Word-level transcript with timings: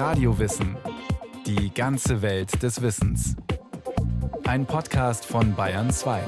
Radiowissen. 0.00 0.78
Die 1.44 1.74
ganze 1.74 2.22
Welt 2.22 2.62
des 2.62 2.80
Wissens. 2.80 3.36
Ein 4.44 4.64
Podcast 4.64 5.26
von 5.26 5.54
Bayern 5.54 5.90
2. 5.90 6.24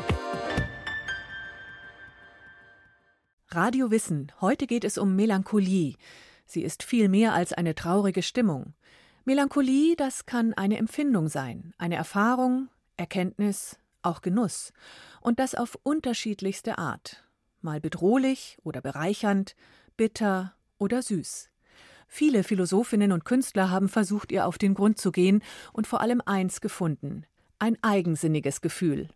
Radio 3.49 3.91
Wissen. 3.91 4.31
Heute 4.43 4.67
geht 4.67 4.85
es 4.85 4.99
um 4.99 5.17
Melancholie. 5.17 5.97
Sie 6.45 6.63
ist 6.63 6.83
viel 6.83 7.09
mehr 7.09 7.33
als 7.33 7.55
eine 7.55 7.75
traurige 7.75 8.23
Stimmung. 8.23 8.75
Melancholie, 9.25 9.97
das 9.97 10.27
kann 10.27 10.53
eine 10.53 10.77
Empfindung 10.77 11.29
sein, 11.29 11.73
eine 11.79 11.95
Erfahrung, 11.95 12.69
Erkenntnis, 12.99 13.79
auch 14.03 14.21
Genuss. 14.21 14.75
Und 15.23 15.39
das 15.39 15.55
auf 15.55 15.79
unterschiedlichste 15.83 16.77
Art. 16.77 17.25
Mal 17.63 17.81
bedrohlich 17.81 18.59
oder 18.65 18.83
bereichernd, 18.83 19.57
bitter 19.97 20.53
oder 20.77 21.01
süß. 21.01 21.52
Viele 22.15 22.45
Philosophinnen 22.45 23.11
und 23.11 23.25
Künstler 23.25 23.71
haben 23.71 23.89
versucht, 23.89 24.33
ihr 24.33 24.47
auf 24.47 24.59
den 24.59 24.75
Grund 24.75 24.99
zu 24.99 25.13
gehen 25.13 25.43
und 25.73 25.87
vor 25.87 26.03
allem 26.03 26.21
eins 26.27 26.61
gefunden: 26.61 27.25
ein 27.59 27.79
eigensinniges 27.81 28.61
Gefühl. 28.61 29.09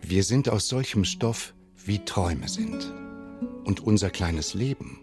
Wir 0.00 0.22
sind 0.22 0.48
aus 0.48 0.68
solchem 0.68 1.04
Stoff, 1.04 1.54
wie 1.84 2.04
Träume 2.04 2.46
sind. 2.46 2.92
Und 3.64 3.80
unser 3.80 4.10
kleines 4.10 4.54
Leben 4.54 5.00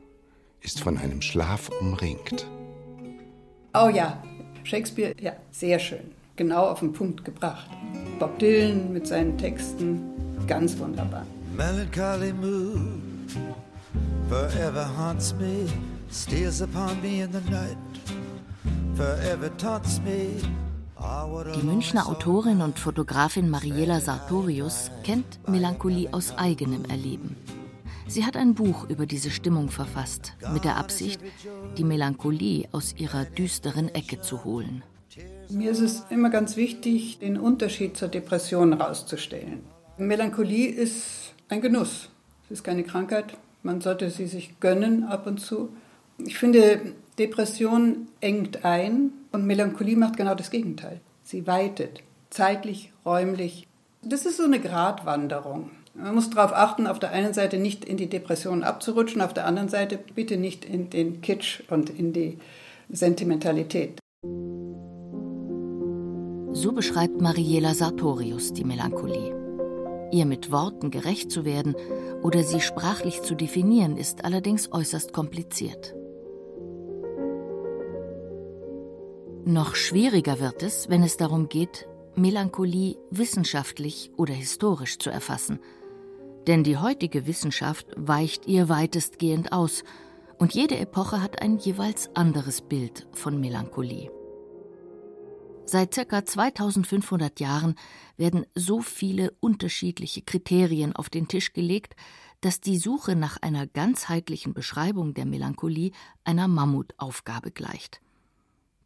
ist 0.61 0.79
von 0.79 0.97
einem 0.97 1.21
Schlaf 1.21 1.69
umringt. 1.81 2.47
Oh 3.73 3.89
ja, 3.93 4.23
Shakespeare, 4.63 5.13
ja, 5.19 5.35
sehr 5.51 5.79
schön. 5.79 6.13
Genau 6.37 6.67
auf 6.67 6.79
den 6.79 6.93
Punkt 6.93 7.25
gebracht. 7.25 7.69
Bob 8.19 8.39
Dylan 8.39 8.93
mit 8.93 9.05
seinen 9.05 9.37
Texten, 9.37 9.99
ganz 10.47 10.77
wunderbar. 10.77 11.27
Melancholy 11.57 12.31
mood 12.31 13.00
forever 14.31 14.85
haunts 14.97 15.33
me, 15.33 15.67
steals 16.09 16.61
upon 16.61 17.01
me 17.01 17.19
in 17.19 17.31
the 17.33 17.41
night, 17.51 17.77
forever 18.95 19.49
taunts 19.57 19.99
me. 20.05 20.39
Die 21.55 21.65
Münchner 21.65 22.07
Autorin 22.07 22.61
und 22.61 22.79
Fotografin 22.79 23.49
Mariela 23.49 23.99
Sartorius 23.99 24.91
kennt 25.03 25.39
Melancholie 25.49 26.13
aus 26.13 26.37
eigenem 26.37 26.85
Erleben. 26.85 27.35
Sie 28.07 28.23
hat 28.23 28.37
ein 28.37 28.53
Buch 28.53 28.87
über 28.87 29.05
diese 29.05 29.31
Stimmung 29.31 29.69
verfasst, 29.69 30.33
mit 30.53 30.63
der 30.63 30.77
Absicht, 30.77 31.19
die 31.77 31.83
Melancholie 31.83 32.69
aus 32.71 32.95
ihrer 32.97 33.25
düsteren 33.25 33.89
Ecke 33.89 34.21
zu 34.21 34.45
holen. 34.45 34.83
Mir 35.49 35.71
ist 35.71 35.81
es 35.81 36.05
immer 36.09 36.29
ganz 36.29 36.55
wichtig, 36.55 37.19
den 37.19 37.37
Unterschied 37.37 37.97
zur 37.97 38.07
Depression 38.07 38.77
herauszustellen. 38.77 39.61
Melancholie 39.97 40.69
ist 40.69 41.33
ein 41.49 41.59
Genuss. 41.59 42.09
Es 42.45 42.59
ist 42.59 42.63
keine 42.63 42.83
Krankheit, 42.83 43.37
man 43.63 43.81
sollte 43.81 44.09
sie 44.09 44.27
sich 44.27 44.59
gönnen 44.59 45.03
ab 45.03 45.27
und 45.27 45.39
zu. 45.39 45.69
Ich 46.17 46.37
finde, 46.37 46.81
Depression 47.19 48.07
engt 48.19 48.65
ein 48.65 49.11
und 49.31 49.45
Melancholie 49.45 49.95
macht 49.95 50.17
genau 50.17 50.35
das 50.35 50.51
Gegenteil. 50.51 51.01
Sie 51.23 51.47
weitet, 51.47 52.01
zeitlich, 52.29 52.91
räumlich. 53.05 53.67
Das 54.01 54.25
ist 54.25 54.37
so 54.37 54.43
eine 54.43 54.59
Gratwanderung. 54.59 55.69
Man 55.93 56.15
muss 56.15 56.29
darauf 56.29 56.53
achten, 56.53 56.87
auf 56.87 56.99
der 56.99 57.11
einen 57.11 57.33
Seite 57.33 57.57
nicht 57.57 57.85
in 57.85 57.97
die 57.97 58.07
Depression 58.07 58.63
abzurutschen, 58.63 59.21
auf 59.21 59.33
der 59.33 59.45
anderen 59.45 59.69
Seite 59.69 59.99
bitte 60.15 60.37
nicht 60.37 60.65
in 60.65 60.89
den 60.89 61.21
Kitsch 61.21 61.61
und 61.69 61.89
in 61.89 62.13
die 62.13 62.37
Sentimentalität. 62.89 63.99
So 66.53 66.71
beschreibt 66.71 67.21
Mariela 67.21 67.73
Sartorius 67.73 68.53
die 68.53 68.63
Melancholie. 68.63 69.40
Ihr 70.11 70.25
mit 70.25 70.51
Worten 70.51 70.91
gerecht 70.91 71.31
zu 71.31 71.45
werden 71.45 71.75
oder 72.21 72.43
sie 72.43 72.61
sprachlich 72.61 73.21
zu 73.21 73.35
definieren, 73.35 73.97
ist 73.97 74.25
allerdings 74.25 74.71
äußerst 74.71 75.13
kompliziert. 75.13 75.95
Noch 79.45 79.75
schwieriger 79.75 80.39
wird 80.39 80.61
es, 80.63 80.89
wenn 80.89 81.01
es 81.01 81.17
darum 81.17 81.49
geht, 81.49 81.87
Melancholie 82.15 82.97
wissenschaftlich 83.09 84.11
oder 84.17 84.33
historisch 84.33 84.99
zu 84.99 85.09
erfassen. 85.09 85.59
Denn 86.45 86.63
die 86.63 86.77
heutige 86.77 87.25
Wissenschaft 87.25 87.87
weicht 87.95 88.47
ihr 88.47 88.69
weitestgehend 88.69 89.51
aus, 89.51 89.83
und 90.37 90.55
jede 90.55 90.77
Epoche 90.77 91.21
hat 91.21 91.41
ein 91.41 91.57
jeweils 91.57 92.09
anderes 92.15 92.61
Bild 92.61 93.07
von 93.11 93.39
Melancholie. 93.39 94.11
Seit 95.65 95.91
ca. 95.91 96.25
2500 96.25 97.39
Jahren 97.39 97.75
werden 98.17 98.45
so 98.55 98.81
viele 98.81 99.31
unterschiedliche 99.39 100.21
Kriterien 100.21 100.93
auf 100.95 101.09
den 101.09 101.27
Tisch 101.27 101.53
gelegt, 101.53 101.95
dass 102.41 102.59
die 102.59 102.77
Suche 102.77 103.15
nach 103.15 103.37
einer 103.41 103.67
ganzheitlichen 103.67 104.53
Beschreibung 104.53 105.13
der 105.13 105.25
Melancholie 105.25 105.91
einer 106.23 106.47
Mammutaufgabe 106.47 107.51
gleicht. 107.51 108.01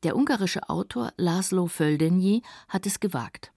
Der 0.04 0.16
ungarische 0.16 0.70
Autor 0.70 1.14
Laszlo 1.18 1.68
Földenyi 1.68 2.44
hat 2.68 2.86
es 2.86 3.00
gewagt. 3.00 3.52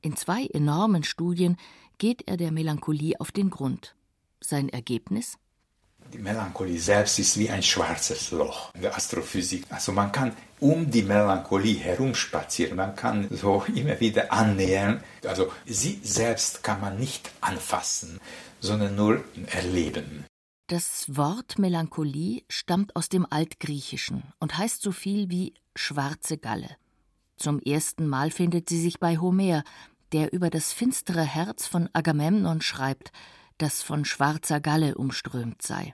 In 0.00 0.14
zwei 0.16 0.46
enormen 0.46 1.02
Studien 1.02 1.56
geht 1.96 2.28
er 2.28 2.36
der 2.36 2.52
Melancholie 2.52 3.18
auf 3.18 3.32
den 3.32 3.50
Grund. 3.50 3.96
Sein 4.40 4.68
Ergebnis? 4.68 5.38
Die 6.12 6.18
Melancholie 6.18 6.80
selbst 6.80 7.18
ist 7.18 7.38
wie 7.38 7.50
ein 7.50 7.62
schwarzes 7.62 8.30
Loch 8.30 8.74
in 8.74 8.80
der 8.80 8.96
Astrophysik. 8.96 9.66
Also 9.68 9.92
man 9.92 10.10
kann 10.10 10.32
um 10.58 10.90
die 10.90 11.02
Melancholie 11.02 11.78
herumspazieren, 11.78 12.76
man 12.76 12.96
kann 12.96 13.28
so 13.30 13.62
immer 13.74 14.00
wieder 14.00 14.32
annähern. 14.32 15.02
Also 15.26 15.52
sie 15.66 16.00
selbst 16.02 16.62
kann 16.62 16.80
man 16.80 16.98
nicht 16.98 17.30
anfassen, 17.42 18.18
sondern 18.60 18.96
nur 18.96 19.22
erleben. 19.46 20.24
Das 20.68 21.04
Wort 21.08 21.58
Melancholie 21.58 22.42
stammt 22.48 22.96
aus 22.96 23.08
dem 23.08 23.26
Altgriechischen 23.28 24.22
und 24.38 24.56
heißt 24.56 24.80
so 24.80 24.92
viel 24.92 25.30
wie 25.30 25.54
schwarze 25.76 26.38
Galle. 26.38 26.76
Zum 27.36 27.60
ersten 27.60 28.06
Mal 28.06 28.30
findet 28.30 28.68
sie 28.68 28.80
sich 28.80 28.98
bei 28.98 29.18
Homer, 29.18 29.62
der 30.12 30.32
über 30.32 30.48
das 30.50 30.72
finstere 30.72 31.22
Herz 31.22 31.66
von 31.66 31.88
Agamemnon 31.92 32.62
schreibt, 32.62 33.12
das 33.58 33.82
von 33.82 34.04
schwarzer 34.04 34.60
Galle 34.60 34.94
umströmt 34.96 35.62
sei. 35.62 35.92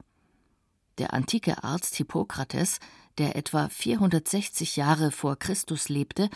Der 0.98 1.12
antike 1.12 1.64
Arzt 1.64 1.96
Hippokrates, 1.96 2.78
der 3.18 3.36
etwa 3.36 3.68
460 3.68 4.76
Jahre 4.76 5.10
vor 5.10 5.36
Christus 5.36 5.88
lebte, 5.88 6.30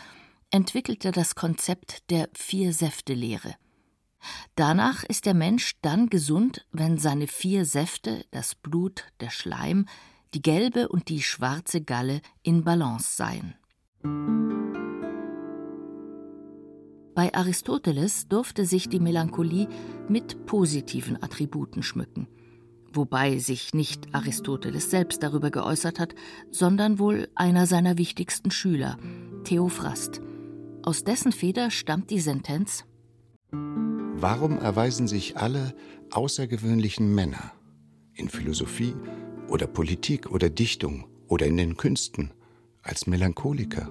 entwickelte 0.51 1.11
das 1.11 1.35
Konzept 1.35 2.09
der 2.09 2.29
Vier-Säfte-Lehre. 2.33 3.55
Danach 4.55 5.03
ist 5.03 5.25
der 5.25 5.33
Mensch 5.33 5.79
dann 5.81 6.09
gesund, 6.09 6.65
wenn 6.71 6.97
seine 6.97 7.27
vier 7.27 7.65
Säfte, 7.65 8.25
das 8.31 8.55
Blut, 8.55 9.05
der 9.21 9.29
Schleim, 9.29 9.85
die 10.33 10.41
gelbe 10.41 10.89
und 10.89 11.09
die 11.09 11.21
schwarze 11.21 11.81
Galle 11.81 12.21
in 12.43 12.63
Balance 12.63 13.15
seien. 13.15 13.55
Bei 17.15 17.33
Aristoteles 17.33 18.27
durfte 18.27 18.65
sich 18.65 18.87
die 18.89 18.99
Melancholie 18.99 19.67
mit 20.07 20.45
positiven 20.45 21.21
Attributen 21.21 21.83
schmücken, 21.83 22.27
wobei 22.93 23.37
sich 23.39 23.73
nicht 23.73 24.13
Aristoteles 24.13 24.89
selbst 24.89 25.23
darüber 25.23 25.51
geäußert 25.51 25.99
hat, 25.99 26.15
sondern 26.51 26.99
wohl 26.99 27.27
einer 27.35 27.65
seiner 27.65 27.97
wichtigsten 27.97 28.51
Schüler, 28.51 28.97
Theophrast. 29.43 30.21
Aus 30.83 31.03
dessen 31.03 31.31
Feder 31.31 31.71
stammt 31.71 32.09
die 32.09 32.19
Sentenz 32.19 32.85
Warum 33.51 34.57
erweisen 34.57 35.07
sich 35.07 35.37
alle 35.37 35.73
außergewöhnlichen 36.11 37.13
Männer 37.15 37.53
in 38.13 38.27
Philosophie 38.27 38.93
oder 39.47 39.65
Politik 39.65 40.29
oder 40.29 40.49
Dichtung 40.49 41.07
oder 41.27 41.45
in 41.45 41.55
den 41.55 41.77
Künsten 41.77 42.31
als 42.81 43.07
Melancholiker? 43.07 43.89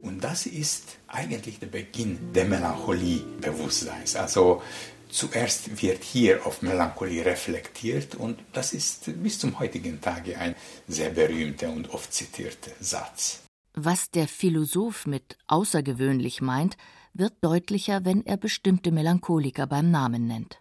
Und 0.00 0.22
das 0.22 0.46
ist 0.46 0.98
eigentlich 1.06 1.58
der 1.58 1.66
Beginn 1.66 2.32
der 2.32 2.44
Melancholie-Bewusstseins. 2.44 4.16
Also 4.16 4.62
zuerst 5.08 5.82
wird 5.82 6.04
hier 6.04 6.46
auf 6.46 6.62
Melancholie 6.62 7.24
reflektiert 7.24 8.14
und 8.14 8.38
das 8.52 8.72
ist 8.72 9.10
bis 9.22 9.38
zum 9.38 9.58
heutigen 9.58 10.00
Tage 10.00 10.38
ein 10.38 10.54
sehr 10.86 11.10
berühmter 11.10 11.70
und 11.70 11.90
oft 11.90 12.12
zitierter 12.12 12.72
Satz. 12.80 13.42
Was 13.74 14.10
der 14.10 14.28
Philosoph 14.28 15.06
mit 15.06 15.36
außergewöhnlich 15.46 16.40
meint, 16.40 16.76
wird 17.14 17.34
deutlicher, 17.40 18.04
wenn 18.04 18.24
er 18.24 18.36
bestimmte 18.36 18.92
Melancholiker 18.92 19.66
beim 19.66 19.90
Namen 19.90 20.26
nennt. 20.26 20.60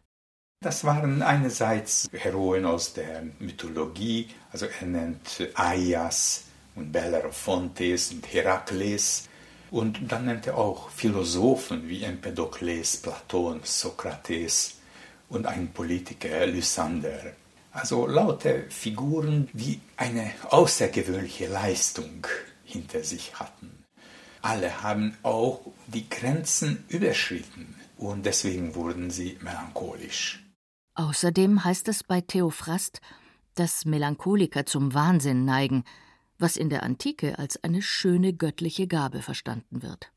Das 0.62 0.84
waren 0.84 1.22
einerseits 1.22 2.10
Heroen 2.12 2.66
aus 2.66 2.94
der 2.94 3.24
Mythologie, 3.40 4.30
also 4.52 4.66
er 4.66 4.88
nennt 4.88 5.50
Aias, 5.54 6.48
und 6.78 6.92
Bellerophontes 6.92 8.12
und 8.14 8.32
Herakles. 8.32 9.28
Und 9.72 10.12
dann 10.12 10.26
nennt 10.26 10.48
er 10.48 10.58
auch 10.58 10.90
Philosophen 10.90 11.90
wie 11.90 12.04
Empedokles, 12.04 12.98
Platon, 12.98 13.62
Sokrates 13.64 14.76
und 15.30 15.46
einen 15.46 15.70
Politiker, 15.74 16.46
Lysander. 16.48 17.34
Also 17.72 18.08
lauter 18.08 18.62
Figuren, 18.70 19.50
die 19.54 19.80
eine 19.98 20.32
außergewöhnliche 20.50 21.48
Leistung 21.48 22.26
hinter 22.64 23.04
sich 23.04 23.40
hatten. 23.40 23.84
Alle 24.42 24.82
haben 24.82 25.18
auch 25.24 25.62
die 25.88 26.10
Grenzen 26.10 26.86
überschritten 26.88 27.76
und 27.98 28.26
deswegen 28.26 28.76
wurden 28.76 29.10
sie 29.10 29.38
melancholisch. 29.42 30.44
Außerdem 30.96 31.64
heißt 31.64 31.88
es 31.90 32.04
bei 32.04 32.22
Theophrast, 32.22 33.02
dass 33.56 33.86
Melancholiker 33.86 34.66
zum 34.66 34.94
Wahnsinn 34.94 35.46
neigen, 35.46 35.84
was 36.40 36.58
in 36.58 36.70
der 36.70 36.84
Antike 36.84 37.40
als 37.40 37.64
eine 37.64 37.82
schöne 37.82 38.34
göttliche 38.34 38.88
Gabe 38.88 39.22
verstanden 39.22 39.82
wird. 39.82 40.12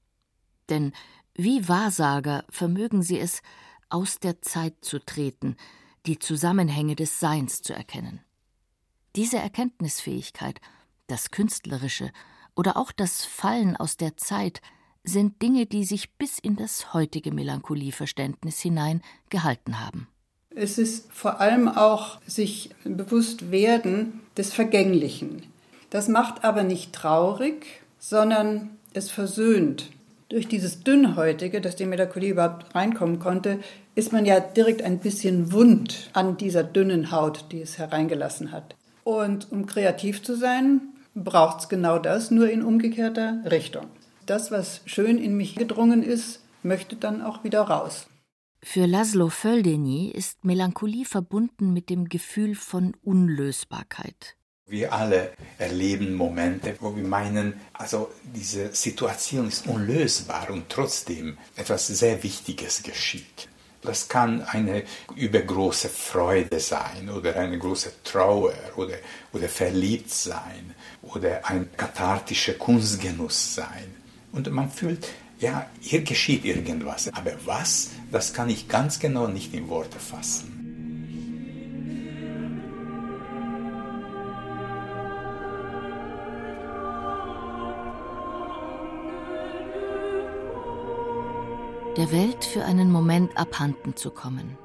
Denn 0.69 0.93
wie 1.35 1.69
Wahrsager 1.69 2.45
vermögen 2.51 3.03
sie 3.03 3.19
es, 3.19 3.43
aus 3.89 4.19
der 4.21 4.41
Zeit 4.43 4.77
zu 4.83 4.99
treten, 4.99 5.57
die 6.07 6.19
Zusammenhänge 6.19 6.97
des 6.97 7.21
Seins 7.21 7.63
zu 7.63 7.73
erkennen. 7.73 8.21
Diese 9.17 9.39
Erkenntnisfähigkeit, 9.39 10.61
das 11.07 11.31
Künstlerische 11.31 12.13
oder 12.55 12.77
auch 12.77 12.93
das 12.93 13.25
Fallen 13.25 13.77
aus 13.77 13.97
der 13.97 14.17
Zeit 14.17 14.61
sind 15.03 15.43
Dinge, 15.43 15.67
die 15.67 15.85
sich 15.85 16.13
bis 16.17 16.39
in 16.39 16.57
das 16.57 16.95
heutige 16.95 17.33
Melancholieverständnis 17.33 18.61
hinein 18.61 19.03
gehalten 19.31 19.81
haben. 19.81 20.09
Es 20.51 20.79
ist 20.79 21.11
vor 21.13 21.41
allem 21.41 21.69
auch 21.69 22.21
sich 22.27 22.71
bewusst 22.85 23.51
werden 23.51 24.21
des 24.37 24.53
Vergänglichen. 24.53 25.45
Das 25.91 26.09
macht 26.09 26.45
aber 26.45 26.63
nicht 26.63 26.93
traurig, 26.93 27.83
sondern 27.99 28.71
es 28.95 29.11
versöhnt. 29.11 29.91
Durch 30.29 30.47
dieses 30.47 30.85
Dünnhäutige, 30.85 31.61
dass 31.61 31.75
die 31.75 31.87
Melancholie 31.87 32.31
überhaupt 32.31 32.73
reinkommen 32.75 33.19
konnte, 33.19 33.59
ist 33.97 34.13
man 34.13 34.25
ja 34.25 34.39
direkt 34.39 34.83
ein 34.83 35.01
bisschen 35.01 35.53
wund 35.53 36.09
an 36.13 36.37
dieser 36.37 36.63
dünnen 36.63 37.11
Haut, 37.11 37.47
die 37.51 37.61
es 37.61 37.79
hereingelassen 37.79 38.53
hat. 38.53 38.77
Und 39.03 39.51
um 39.51 39.67
kreativ 39.67 40.23
zu 40.23 40.37
sein, 40.37 40.81
braucht 41.17 41.61
es 41.61 41.69
genau 41.69 41.99
das, 41.99 42.31
nur 42.31 42.49
in 42.49 42.63
umgekehrter 42.63 43.43
Richtung. 43.51 43.87
Das, 44.27 44.53
was 44.53 44.83
schön 44.87 45.19
in 45.19 45.37
mich 45.37 45.57
gedrungen 45.57 46.05
ist, 46.05 46.45
möchte 46.63 46.95
dann 46.95 47.23
auch 47.23 47.43
wieder 47.43 47.63
raus. 47.63 48.07
Für 48.63 48.87
Laszlo 48.87 49.31
Földeny 49.31 50.11
ist 50.11 50.45
Melancholie 50.45 51.07
verbunden 51.07 51.73
mit 51.73 51.91
dem 51.91 52.09
Gefühl 52.09 52.55
von 52.55 52.95
Unlösbarkeit. 53.03 54.37
Wir 54.71 54.93
alle 54.93 55.33
erleben 55.59 56.15
Momente, 56.15 56.77
wo 56.79 56.95
wir 56.95 57.03
meinen, 57.03 57.55
also 57.73 58.13
diese 58.23 58.73
Situation 58.73 59.49
ist 59.49 59.67
unlösbar 59.67 60.49
und 60.51 60.69
trotzdem 60.69 61.39
etwas 61.57 61.89
sehr 61.89 62.23
Wichtiges 62.23 62.81
geschieht. 62.85 63.49
Das 63.83 64.09
kann 64.09 64.43
eine 64.43 64.85
übergroße 65.17 65.89
Freude 65.89 66.61
sein 66.61 67.11
oder 67.11 67.35
eine 67.35 67.59
große 67.59 68.05
Trauer 68.05 68.55
oder, 68.77 68.95
oder 69.33 69.49
verliebt 69.49 70.13
sein 70.13 70.77
oder 71.03 71.45
ein 71.49 71.69
kathartischer 71.77 72.53
Kunstgenuss 72.53 73.57
sein. 73.57 73.93
Und 74.31 74.49
man 74.53 74.71
fühlt, 74.71 75.09
ja, 75.41 75.69
hier 75.81 76.03
geschieht 76.03 76.45
irgendwas. 76.45 77.09
Aber 77.13 77.33
was, 77.45 77.91
das 78.13 78.33
kann 78.33 78.49
ich 78.49 78.69
ganz 78.69 79.01
genau 79.01 79.27
nicht 79.27 79.53
in 79.53 79.69
Worte 79.69 79.99
fassen. 79.99 80.60
Der 91.97 92.13
Welt 92.13 92.45
für 92.45 92.65
einen 92.65 92.93
Moment 92.93 93.37
abhanden 93.37 93.97
zu 93.97 94.11
kommen, 94.11 94.57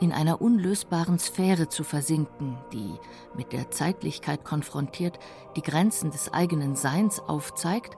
in 0.00 0.12
einer 0.12 0.40
unlösbaren 0.40 1.18
Sphäre 1.18 1.68
zu 1.68 1.84
versinken, 1.84 2.56
die, 2.72 2.94
mit 3.36 3.52
der 3.52 3.70
Zeitlichkeit 3.70 4.44
konfrontiert, 4.44 5.18
die 5.56 5.62
Grenzen 5.62 6.10
des 6.10 6.32
eigenen 6.32 6.74
Seins 6.74 7.20
aufzeigt, 7.20 7.96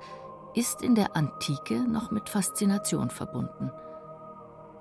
ist 0.54 0.82
in 0.82 0.96
der 0.96 1.16
Antike 1.16 1.74
noch 1.74 2.10
mit 2.10 2.28
Faszination 2.28 3.10
verbunden. 3.10 3.70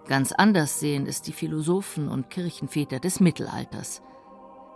Ganz 0.08 0.32
anders 0.32 0.80
sehen 0.80 1.06
es 1.06 1.22
die 1.22 1.34
Philosophen 1.34 2.10
und 2.10 2.32
Kirchenväter 2.32 3.00
des 3.00 3.20
Mittelalters. 3.20 4.02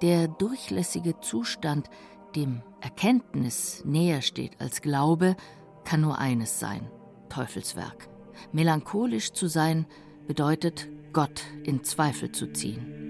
Der 0.03 0.27
durchlässige 0.27 1.19
Zustand, 1.19 1.89
dem 2.35 2.61
Erkenntnis 2.81 3.83
näher 3.85 4.21
steht 4.21 4.61
als 4.61 4.81
Glaube, 4.81 5.35
kann 5.83 6.01
nur 6.01 6.19
eines 6.19 6.59
sein 6.59 6.91
Teufelswerk. 7.29 8.12
Melancholisch 8.51 9.33
zu 9.33 9.47
sein 9.47 9.85
bedeutet, 10.27 10.87
Gott 11.13 11.43
in 11.63 11.83
Zweifel 11.83 12.31
zu 12.31 12.51
ziehen. 12.51 13.03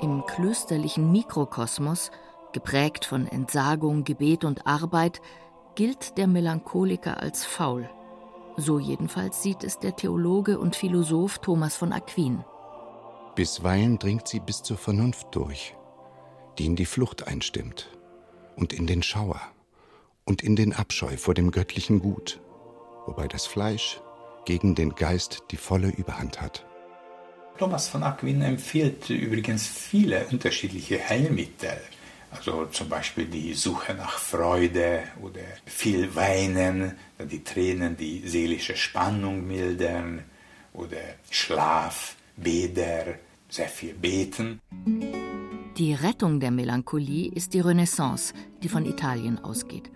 Im 0.00 0.24
klösterlichen 0.26 1.10
Mikrokosmos, 1.10 2.10
geprägt 2.52 3.04
von 3.04 3.26
Entsagung, 3.26 4.04
Gebet 4.04 4.44
und 4.44 4.66
Arbeit, 4.66 5.20
gilt 5.74 6.18
der 6.18 6.26
Melancholiker 6.26 7.20
als 7.20 7.44
faul. 7.44 7.88
So 8.56 8.78
jedenfalls 8.78 9.42
sieht 9.42 9.64
es 9.64 9.78
der 9.78 9.96
Theologe 9.96 10.58
und 10.58 10.76
Philosoph 10.76 11.38
Thomas 11.38 11.76
von 11.76 11.92
Aquin. 11.92 12.44
Bisweilen 13.34 13.98
dringt 13.98 14.26
sie 14.26 14.40
bis 14.40 14.62
zur 14.62 14.76
Vernunft 14.76 15.28
durch, 15.32 15.76
die 16.58 16.66
in 16.66 16.76
die 16.76 16.86
Flucht 16.86 17.28
einstimmt 17.28 17.88
und 18.56 18.72
in 18.72 18.86
den 18.86 19.02
Schauer 19.02 19.40
und 20.28 20.42
in 20.42 20.56
den 20.56 20.74
Abscheu 20.74 21.16
vor 21.16 21.34
dem 21.34 21.50
göttlichen 21.50 22.00
Gut, 22.00 22.40
wobei 23.06 23.26
das 23.26 23.46
Fleisch 23.46 24.00
gegen 24.44 24.74
den 24.74 24.94
Geist 24.94 25.42
die 25.50 25.56
volle 25.56 25.88
Überhand 25.88 26.40
hat. 26.40 26.66
Thomas 27.58 27.88
von 27.88 28.02
Aquin 28.02 28.42
empfiehlt 28.42 29.10
übrigens 29.10 29.66
viele 29.66 30.26
unterschiedliche 30.30 31.08
Heilmittel. 31.08 31.80
Also 32.30 32.66
zum 32.66 32.90
Beispiel 32.90 33.24
die 33.24 33.54
Suche 33.54 33.94
nach 33.94 34.18
Freude 34.18 35.02
oder 35.22 35.40
viel 35.64 36.14
Weinen, 36.14 36.92
die 37.18 37.42
Tränen 37.42 37.96
die 37.96 38.28
seelische 38.28 38.76
Spannung 38.76 39.46
mildern 39.46 40.24
oder 40.74 40.98
Schlaf, 41.30 42.16
Bäder, 42.36 43.14
sehr 43.48 43.68
viel 43.68 43.94
Beten. 43.94 44.60
Die 45.78 45.94
Rettung 45.94 46.38
der 46.38 46.50
Melancholie 46.50 47.32
ist 47.32 47.54
die 47.54 47.60
Renaissance, 47.60 48.34
die 48.62 48.68
von 48.68 48.84
Italien 48.84 49.38
ausgeht. 49.38 49.90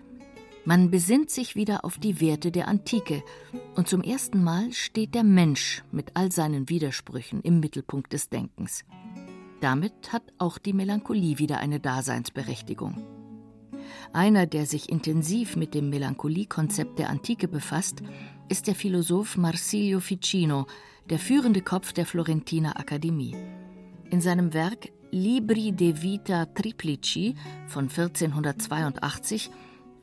Man 0.65 0.89
besinnt 0.91 1.29
sich 1.29 1.55
wieder 1.55 1.83
auf 1.83 1.97
die 1.97 2.21
Werte 2.21 2.49
der 2.49 2.69
Antike 2.69 3.21
und 3.75 3.89
zum 3.89 4.01
ersten 4.01 4.41
Mal 4.41 4.71
steht 4.71 5.13
der 5.13 5.25
Mensch 5.25 5.83
mit 5.91 6.11
all 6.13 6.31
seinen 6.31 6.69
Widersprüchen 6.69 7.41
im 7.41 7.59
Mittelpunkt 7.59 8.13
des 8.13 8.29
Denkens. 8.29 8.85
Damit 9.59 10.13
hat 10.13 10.23
auch 10.37 10.57
die 10.57 10.71
Melancholie 10.71 11.37
wieder 11.37 11.57
eine 11.57 11.81
Daseinsberechtigung. 11.81 13.03
Einer, 14.13 14.45
der 14.45 14.65
sich 14.65 14.89
intensiv 14.89 15.57
mit 15.57 15.73
dem 15.73 15.89
Melancholie-Konzept 15.89 16.97
der 16.97 17.09
Antike 17.09 17.49
befasst, 17.49 18.01
ist 18.47 18.67
der 18.67 18.75
Philosoph 18.75 19.35
Marsilio 19.35 19.99
Ficino, 19.99 20.67
der 21.09 21.19
führende 21.19 21.61
Kopf 21.61 21.91
der 21.91 22.05
Florentiner 22.05 22.79
Akademie. 22.79 23.35
In 24.09 24.21
seinem 24.21 24.53
Werk 24.53 24.93
Libri 25.11 25.73
de 25.73 26.01
Vita 26.01 26.45
Triplici 26.45 27.35
von 27.67 27.89
1482 27.89 29.51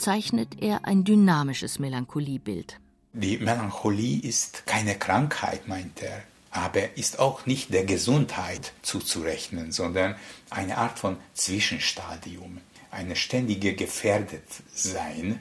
zeichnet 0.00 0.60
er 0.60 0.84
ein 0.84 1.04
dynamisches 1.04 1.78
Melancholiebild. 1.78 2.78
Die 3.12 3.38
Melancholie 3.38 4.20
ist 4.22 4.66
keine 4.66 4.94
Krankheit, 4.96 5.68
meint 5.68 6.02
er, 6.02 6.22
aber 6.50 6.96
ist 6.96 7.18
auch 7.18 7.46
nicht 7.46 7.72
der 7.72 7.84
Gesundheit 7.84 8.72
zuzurechnen, 8.82 9.72
sondern 9.72 10.14
eine 10.48 10.78
Art 10.78 10.98
von 10.98 11.16
Zwischenstadium, 11.34 12.58
eine 12.90 13.16
ständige 13.16 13.74
Gefährdetsein. 13.74 15.40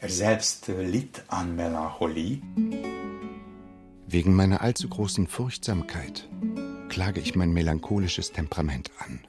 Er 0.00 0.08
selbst 0.08 0.68
litt 0.68 1.22
an 1.28 1.56
Melancholie. 1.56 2.40
Wegen 4.08 4.34
meiner 4.34 4.60
allzu 4.60 4.88
großen 4.88 5.26
Furchtsamkeit 5.26 6.28
klage 6.88 7.20
ich 7.20 7.34
mein 7.34 7.52
melancholisches 7.52 8.32
Temperament 8.32 8.90
an 8.98 9.20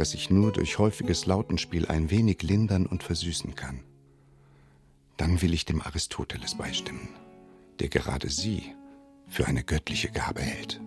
das 0.00 0.14
ich 0.14 0.30
nur 0.30 0.50
durch 0.50 0.78
häufiges 0.78 1.26
Lautenspiel 1.26 1.84
ein 1.84 2.10
wenig 2.10 2.42
lindern 2.42 2.86
und 2.86 3.02
versüßen 3.02 3.54
kann. 3.54 3.80
Dann 5.18 5.42
will 5.42 5.52
ich 5.52 5.66
dem 5.66 5.82
Aristoteles 5.82 6.54
beistimmen, 6.54 7.10
der 7.80 7.90
gerade 7.90 8.30
sie 8.30 8.62
für 9.28 9.46
eine 9.46 9.62
göttliche 9.62 10.10
Gabe 10.10 10.40
hält. 10.40 10.80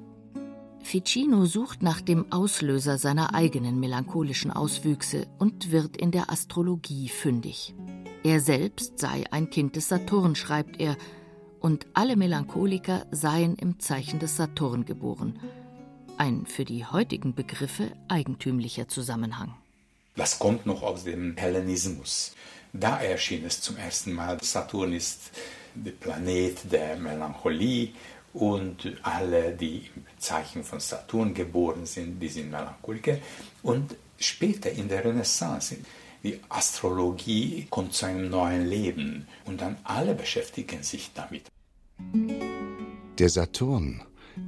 Ficino 0.82 1.46
sucht 1.46 1.84
nach 1.84 2.02
dem 2.02 2.32
Auslöser 2.32 2.98
seiner 2.98 3.36
eigenen 3.36 3.80
melancholischen 3.80 4.50
Auswüchse 4.50 5.28
und 5.38 5.72
wird 5.72 5.96
in 5.96 6.10
der 6.10 6.32
Astrologie 6.32 7.08
fündig. 7.08 7.76
Er 8.24 8.40
selbst 8.40 8.98
sei 8.98 9.26
ein 9.30 9.52
Kind 9.52 9.76
des 9.76 9.90
Saturn, 9.90 10.34
schreibt 10.34 10.80
er, 10.80 10.98
und 11.60 11.86
alle 11.94 12.16
Melancholiker 12.16 13.06
seien 13.12 13.54
im 13.58 13.80
Zeichen 13.80 14.18
des 14.18 14.38
Saturn 14.38 14.86
geboren– 14.86 15.38
ein 16.18 16.46
für 16.46 16.66
die 16.66 16.86
heutigen 16.86 17.34
Begriffe 17.34 17.92
eigentümlicher 18.08 18.88
Zusammenhang. 18.88 19.54
Das 20.16 20.38
kommt 20.40 20.66
noch 20.66 20.84
aus 20.84 21.04
dem 21.04 21.36
Hellenismus. 21.38 22.36
Da 22.72 23.02
erschien 23.02 23.46
es 23.46 23.62
zum 23.62 23.78
ersten 23.78 24.14
Mal. 24.14 24.38
Saturn 24.44 24.94
ist 24.94 25.32
der 25.76 25.92
Planet 25.92 26.72
der 26.72 26.98
Melancholie 26.98 27.90
und 28.34 28.98
alle, 29.04 29.52
die 29.52 29.90
im 29.96 30.04
Zeichen 30.18 30.64
von 30.64 30.80
Saturn 30.80 31.34
geboren 31.34 31.86
sind, 31.86 32.20
die 32.20 32.30
sind 32.30 32.52
Melancholiker. 32.52 33.18
Und 33.62 33.96
später 34.18 34.72
in 34.72 34.88
der 34.88 35.06
Renaissance, 35.06 35.78
die 36.24 36.40
Astrologie 36.50 37.68
kommt 37.70 37.94
zu 37.94 38.06
einem 38.06 38.30
neuen 38.30 38.66
Leben 38.66 39.28
und 39.46 39.62
dann 39.62 39.78
alle 39.84 40.16
beschäftigen 40.16 40.82
sich 40.82 41.12
damit. 41.14 41.46
Der 43.20 43.30
Saturn 43.30 44.02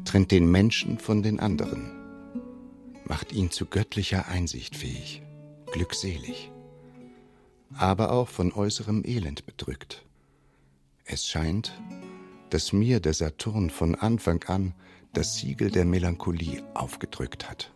trennt 0.05 0.31
den 0.31 0.49
Menschen 0.49 0.99
von 0.99 1.21
den 1.23 1.39
anderen, 1.39 1.91
macht 3.05 3.31
ihn 3.31 3.51
zu 3.51 3.65
göttlicher 3.65 4.27
Einsicht 4.27 4.75
fähig, 4.75 5.21
glückselig, 5.71 6.51
aber 7.73 8.11
auch 8.11 8.29
von 8.29 8.51
äußerem 8.51 9.03
Elend 9.05 9.45
bedrückt. 9.45 10.05
Es 11.05 11.27
scheint, 11.27 11.79
dass 12.49 12.73
mir 12.73 12.99
der 12.99 13.13
Saturn 13.13 13.69
von 13.69 13.95
Anfang 13.95 14.43
an 14.43 14.73
das 15.13 15.37
Siegel 15.37 15.69
der 15.69 15.85
Melancholie 15.85 16.63
aufgedrückt 16.73 17.49
hat. 17.49 17.71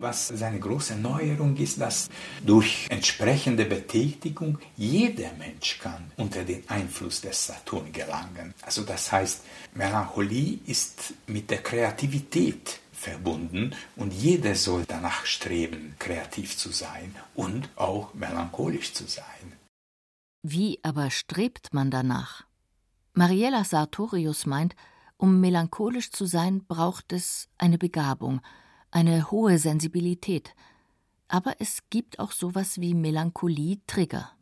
Was 0.00 0.28
seine 0.28 0.58
große 0.58 0.96
Neuerung 0.96 1.54
ist, 1.58 1.78
dass 1.78 2.08
durch 2.44 2.86
entsprechende 2.88 3.66
Betätigung 3.66 4.58
jeder 4.76 5.30
Mensch 5.34 5.78
kann 5.78 6.10
unter 6.16 6.42
den 6.42 6.66
Einfluss 6.70 7.20
des 7.20 7.46
Saturn 7.46 7.92
gelangen. 7.92 8.54
Also 8.62 8.82
das 8.82 9.12
heißt, 9.12 9.42
Melancholie 9.74 10.58
ist 10.64 11.12
mit 11.26 11.50
der 11.50 11.62
Kreativität 11.62 12.80
verbunden 12.92 13.74
und 13.96 14.14
jeder 14.14 14.54
soll 14.54 14.84
danach 14.86 15.26
streben, 15.26 15.94
kreativ 15.98 16.56
zu 16.56 16.70
sein 16.70 17.14
und 17.34 17.68
auch 17.76 18.14
melancholisch 18.14 18.94
zu 18.94 19.04
sein. 19.06 19.52
Wie 20.42 20.80
aber 20.82 21.10
strebt 21.10 21.74
man 21.74 21.90
danach? 21.90 22.44
Mariella 23.12 23.64
Sartorius 23.64 24.46
meint, 24.46 24.74
um 25.18 25.40
melancholisch 25.40 26.10
zu 26.10 26.24
sein, 26.24 26.64
braucht 26.66 27.12
es 27.12 27.48
eine 27.58 27.76
Begabung, 27.76 28.40
eine 28.90 29.30
hohe 29.30 29.58
Sensibilität. 29.58 30.54
Aber 31.28 31.54
es 31.58 31.80
gibt 31.90 32.18
auch 32.18 32.32
sowas 32.32 32.80
wie 32.80 32.94
Melancholie-Trigger. 32.94 34.32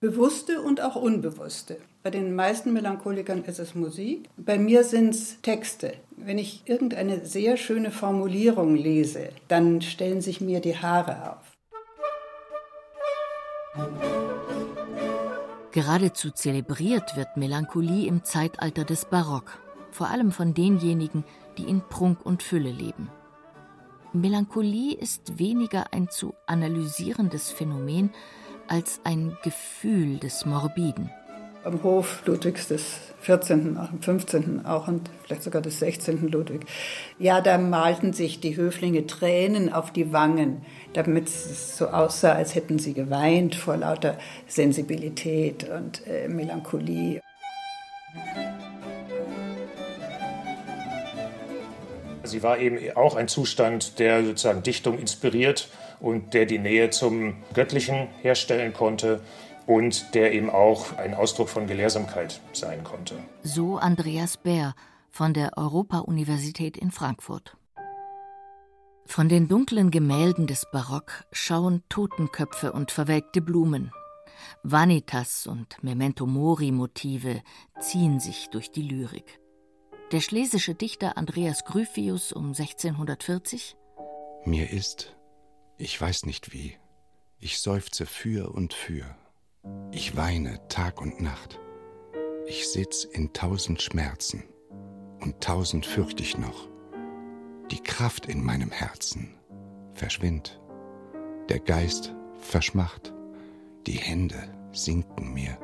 Bewusste 0.00 0.62
und 0.62 0.80
auch 0.80 0.96
unbewusste. 0.96 1.76
Bei 2.02 2.08
den 2.08 2.34
meisten 2.34 2.72
Melancholikern 2.72 3.44
ist 3.44 3.58
es 3.58 3.74
Musik. 3.74 4.26
Bei 4.38 4.58
mir 4.58 4.84
sind 4.84 5.14
es 5.14 5.42
Texte. 5.42 5.92
Wenn 6.16 6.38
ich 6.38 6.62
irgendeine 6.64 7.26
sehr 7.26 7.58
schöne 7.58 7.90
Formulierung 7.90 8.74
lese, 8.74 9.28
dann 9.48 9.82
stellen 9.82 10.22
sich 10.22 10.40
mir 10.40 10.60
die 10.60 10.78
Haare 10.78 11.32
auf. 11.32 11.50
Geradezu 15.72 16.30
zelebriert 16.30 17.16
wird 17.16 17.36
Melancholie 17.36 18.06
im 18.06 18.24
Zeitalter 18.24 18.84
des 18.84 19.04
Barock, 19.04 19.58
vor 19.90 20.08
allem 20.08 20.32
von 20.32 20.54
denjenigen, 20.54 21.24
die 21.58 21.64
in 21.64 21.82
Prunk 21.82 22.24
und 22.24 22.42
Fülle 22.42 22.72
leben. 22.72 23.10
Melancholie 24.12 24.96
ist 24.96 25.38
weniger 25.38 25.92
ein 25.92 26.08
zu 26.08 26.34
analysierendes 26.46 27.50
Phänomen 27.50 28.10
als 28.66 29.00
ein 29.04 29.36
Gefühl 29.44 30.18
des 30.18 30.44
Morbiden. 30.44 31.10
Am 31.62 31.82
Hof 31.84 32.22
Ludwigs 32.26 32.68
des 32.68 32.98
14., 33.20 33.76
auch 33.76 33.92
im 33.92 34.02
15. 34.02 34.66
auch 34.66 34.88
und 34.88 35.10
vielleicht 35.22 35.42
sogar 35.42 35.62
des 35.62 35.78
16. 35.78 36.28
Ludwig. 36.28 36.62
Ja, 37.18 37.40
da 37.40 37.58
malten 37.58 38.12
sich 38.12 38.40
die 38.40 38.56
Höflinge 38.56 39.06
Tränen 39.06 39.72
auf 39.72 39.92
die 39.92 40.12
Wangen, 40.12 40.62
damit 40.94 41.28
es 41.28 41.76
so 41.76 41.88
aussah, 41.88 42.32
als 42.32 42.54
hätten 42.54 42.78
sie 42.78 42.94
geweint 42.94 43.54
vor 43.54 43.76
lauter 43.76 44.18
Sensibilität 44.48 45.68
und 45.68 46.04
äh, 46.06 46.28
Melancholie. 46.28 47.20
Sie 52.30 52.42
war 52.42 52.58
eben 52.58 52.78
auch 52.96 53.16
ein 53.16 53.28
Zustand, 53.28 53.98
der 53.98 54.24
sozusagen 54.24 54.62
Dichtung 54.62 54.98
inspiriert 54.98 55.68
und 56.00 56.32
der 56.32 56.46
die 56.46 56.58
Nähe 56.58 56.90
zum 56.90 57.34
Göttlichen 57.54 58.08
herstellen 58.22 58.72
konnte 58.72 59.20
und 59.66 60.14
der 60.14 60.32
eben 60.32 60.50
auch 60.50 60.96
ein 60.96 61.14
Ausdruck 61.14 61.48
von 61.48 61.66
Gelehrsamkeit 61.66 62.40
sein 62.52 62.82
konnte. 62.84 63.16
So 63.42 63.76
Andreas 63.76 64.36
Bär 64.36 64.74
von 65.10 65.34
der 65.34 65.58
Europa-Universität 65.58 66.76
in 66.76 66.90
Frankfurt. 66.90 67.56
Von 69.06 69.28
den 69.28 69.48
dunklen 69.48 69.90
Gemälden 69.90 70.46
des 70.46 70.66
Barock 70.72 71.24
schauen 71.32 71.82
Totenköpfe 71.88 72.72
und 72.72 72.92
verwelkte 72.92 73.40
Blumen. 73.40 73.92
Vanitas 74.62 75.46
und 75.46 75.82
Memento 75.82 76.26
Mori 76.26 76.70
Motive 76.70 77.42
ziehen 77.80 78.20
sich 78.20 78.50
durch 78.50 78.70
die 78.70 78.82
Lyrik. 78.82 79.40
Der 80.12 80.20
schlesische 80.20 80.74
Dichter 80.74 81.16
Andreas 81.16 81.64
Gryphius 81.64 82.32
um 82.32 82.46
1640 82.48 83.76
Mir 84.44 84.68
ist, 84.70 85.14
ich 85.78 86.00
weiß 86.00 86.26
nicht 86.26 86.52
wie, 86.52 86.76
ich 87.38 87.60
seufze 87.60 88.06
für 88.06 88.50
und 88.52 88.74
für. 88.74 89.04
Ich 89.92 90.16
weine 90.16 90.66
Tag 90.66 91.00
und 91.00 91.20
Nacht. 91.20 91.60
Ich 92.48 92.68
sitz 92.68 93.04
in 93.04 93.32
tausend 93.32 93.82
Schmerzen 93.82 94.42
und 95.20 95.40
tausend 95.40 95.86
fürcht 95.86 96.20
ich 96.20 96.36
noch. 96.36 96.68
Die 97.70 97.80
Kraft 97.80 98.26
in 98.26 98.42
meinem 98.42 98.72
Herzen 98.72 99.38
verschwindt. 99.94 100.60
Der 101.48 101.60
Geist 101.60 102.12
verschmacht. 102.40 103.12
Die 103.86 103.98
Hände 103.98 104.52
sinken 104.72 105.32
mir. 105.32 105.56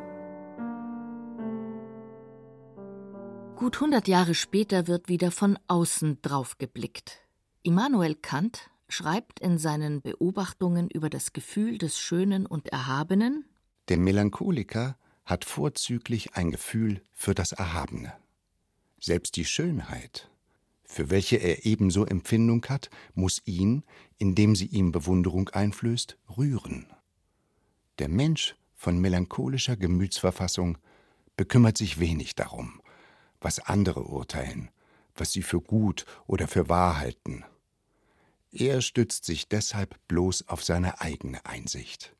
Gut 3.56 3.80
hundert 3.80 4.06
Jahre 4.06 4.34
später 4.34 4.86
wird 4.86 5.08
wieder 5.08 5.30
von 5.30 5.58
außen 5.66 6.18
drauf 6.20 6.58
geblickt. 6.58 7.20
Immanuel 7.62 8.14
Kant 8.14 8.70
schreibt 8.86 9.40
in 9.40 9.56
seinen 9.56 10.02
Beobachtungen 10.02 10.90
über 10.90 11.08
das 11.08 11.32
Gefühl 11.32 11.78
des 11.78 11.98
Schönen 11.98 12.44
und 12.44 12.68
Erhabenen 12.68 13.46
Der 13.88 13.96
Melancholiker 13.96 14.98
hat 15.24 15.46
vorzüglich 15.46 16.34
ein 16.34 16.50
Gefühl 16.50 17.00
für 17.14 17.34
das 17.34 17.52
Erhabene. 17.52 18.12
Selbst 19.00 19.36
die 19.36 19.46
Schönheit, 19.46 20.30
für 20.84 21.08
welche 21.08 21.36
er 21.36 21.64
ebenso 21.64 22.04
Empfindung 22.04 22.64
hat, 22.68 22.90
muss 23.14 23.40
ihn, 23.46 23.84
indem 24.18 24.54
sie 24.54 24.66
ihm 24.66 24.92
Bewunderung 24.92 25.48
einflößt, 25.48 26.18
rühren. 26.36 26.86
Der 28.00 28.10
Mensch 28.10 28.54
von 28.74 29.00
melancholischer 29.00 29.76
Gemütsverfassung 29.76 30.76
bekümmert 31.38 31.78
sich 31.78 31.98
wenig 31.98 32.34
darum, 32.34 32.80
was 33.46 33.60
andere 33.60 34.02
urteilen, 34.02 34.70
was 35.14 35.30
sie 35.30 35.42
für 35.42 35.60
gut 35.60 36.04
oder 36.26 36.48
für 36.48 36.68
wahr 36.68 36.98
halten. 36.98 37.44
Er 38.50 38.80
stützt 38.82 39.24
sich 39.24 39.46
deshalb 39.48 39.94
bloß 40.08 40.48
auf 40.48 40.64
seine 40.64 41.00
eigene 41.00 41.46
Einsicht. 41.46 42.16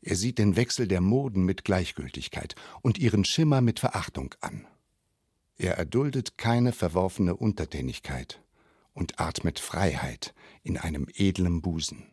Er 0.00 0.16
sieht 0.16 0.38
den 0.38 0.56
Wechsel 0.56 0.88
der 0.88 1.02
Moden 1.02 1.44
mit 1.44 1.66
Gleichgültigkeit 1.66 2.54
und 2.80 2.96
ihren 2.96 3.26
Schimmer 3.26 3.60
mit 3.60 3.78
Verachtung 3.78 4.34
an. 4.40 4.66
Er 5.58 5.76
erduldet 5.76 6.38
keine 6.38 6.72
verworfene 6.72 7.36
Untertänigkeit 7.36 8.40
und 8.94 9.20
atmet 9.20 9.58
Freiheit 9.58 10.32
in 10.62 10.78
einem 10.78 11.08
edlen 11.14 11.60
Busen. 11.60 12.06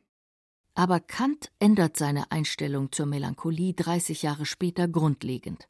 Aber 0.73 0.99
Kant 0.99 1.53
ändert 1.59 1.95
seine 1.95 2.33
Einstellung 2.33 2.91
zur 2.91 3.05
Melancholie 3.05 3.73
30 3.73 4.23
Jahre 4.23 4.45
später 4.45 4.89
grundlegend. 4.89 5.69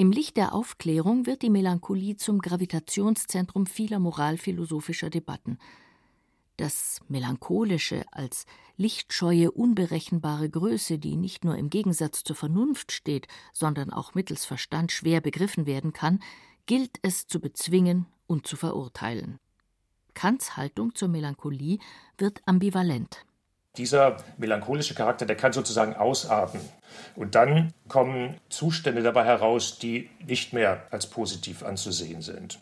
Im 0.00 0.12
Licht 0.12 0.38
der 0.38 0.54
Aufklärung 0.54 1.26
wird 1.26 1.42
die 1.42 1.50
Melancholie 1.50 2.16
zum 2.16 2.38
Gravitationszentrum 2.38 3.66
vieler 3.66 3.98
moralphilosophischer 3.98 5.10
Debatten. 5.10 5.58
Das 6.56 7.00
Melancholische 7.08 8.06
als 8.10 8.46
lichtscheue, 8.78 9.50
unberechenbare 9.50 10.48
Größe, 10.48 10.98
die 10.98 11.16
nicht 11.16 11.44
nur 11.44 11.54
im 11.58 11.68
Gegensatz 11.68 12.24
zur 12.24 12.34
Vernunft 12.34 12.92
steht, 12.92 13.28
sondern 13.52 13.92
auch 13.92 14.14
mittels 14.14 14.46
Verstand 14.46 14.90
schwer 14.90 15.20
begriffen 15.20 15.66
werden 15.66 15.92
kann, 15.92 16.20
gilt 16.64 16.98
es 17.02 17.26
zu 17.26 17.38
bezwingen 17.38 18.06
und 18.26 18.46
zu 18.46 18.56
verurteilen. 18.56 19.38
Kants 20.14 20.56
Haltung 20.56 20.94
zur 20.94 21.08
Melancholie 21.08 21.78
wird 22.16 22.40
ambivalent. 22.46 23.26
Dieser 23.76 24.16
melancholische 24.36 24.94
Charakter, 24.94 25.26
der 25.26 25.36
kann 25.36 25.52
sozusagen 25.52 25.94
ausarten. 25.94 26.60
Und 27.14 27.34
dann 27.34 27.72
kommen 27.88 28.36
Zustände 28.48 29.02
dabei 29.02 29.24
heraus, 29.24 29.78
die 29.78 30.10
nicht 30.26 30.52
mehr 30.52 30.82
als 30.90 31.06
positiv 31.06 31.62
anzusehen 31.62 32.20
sind. 32.20 32.58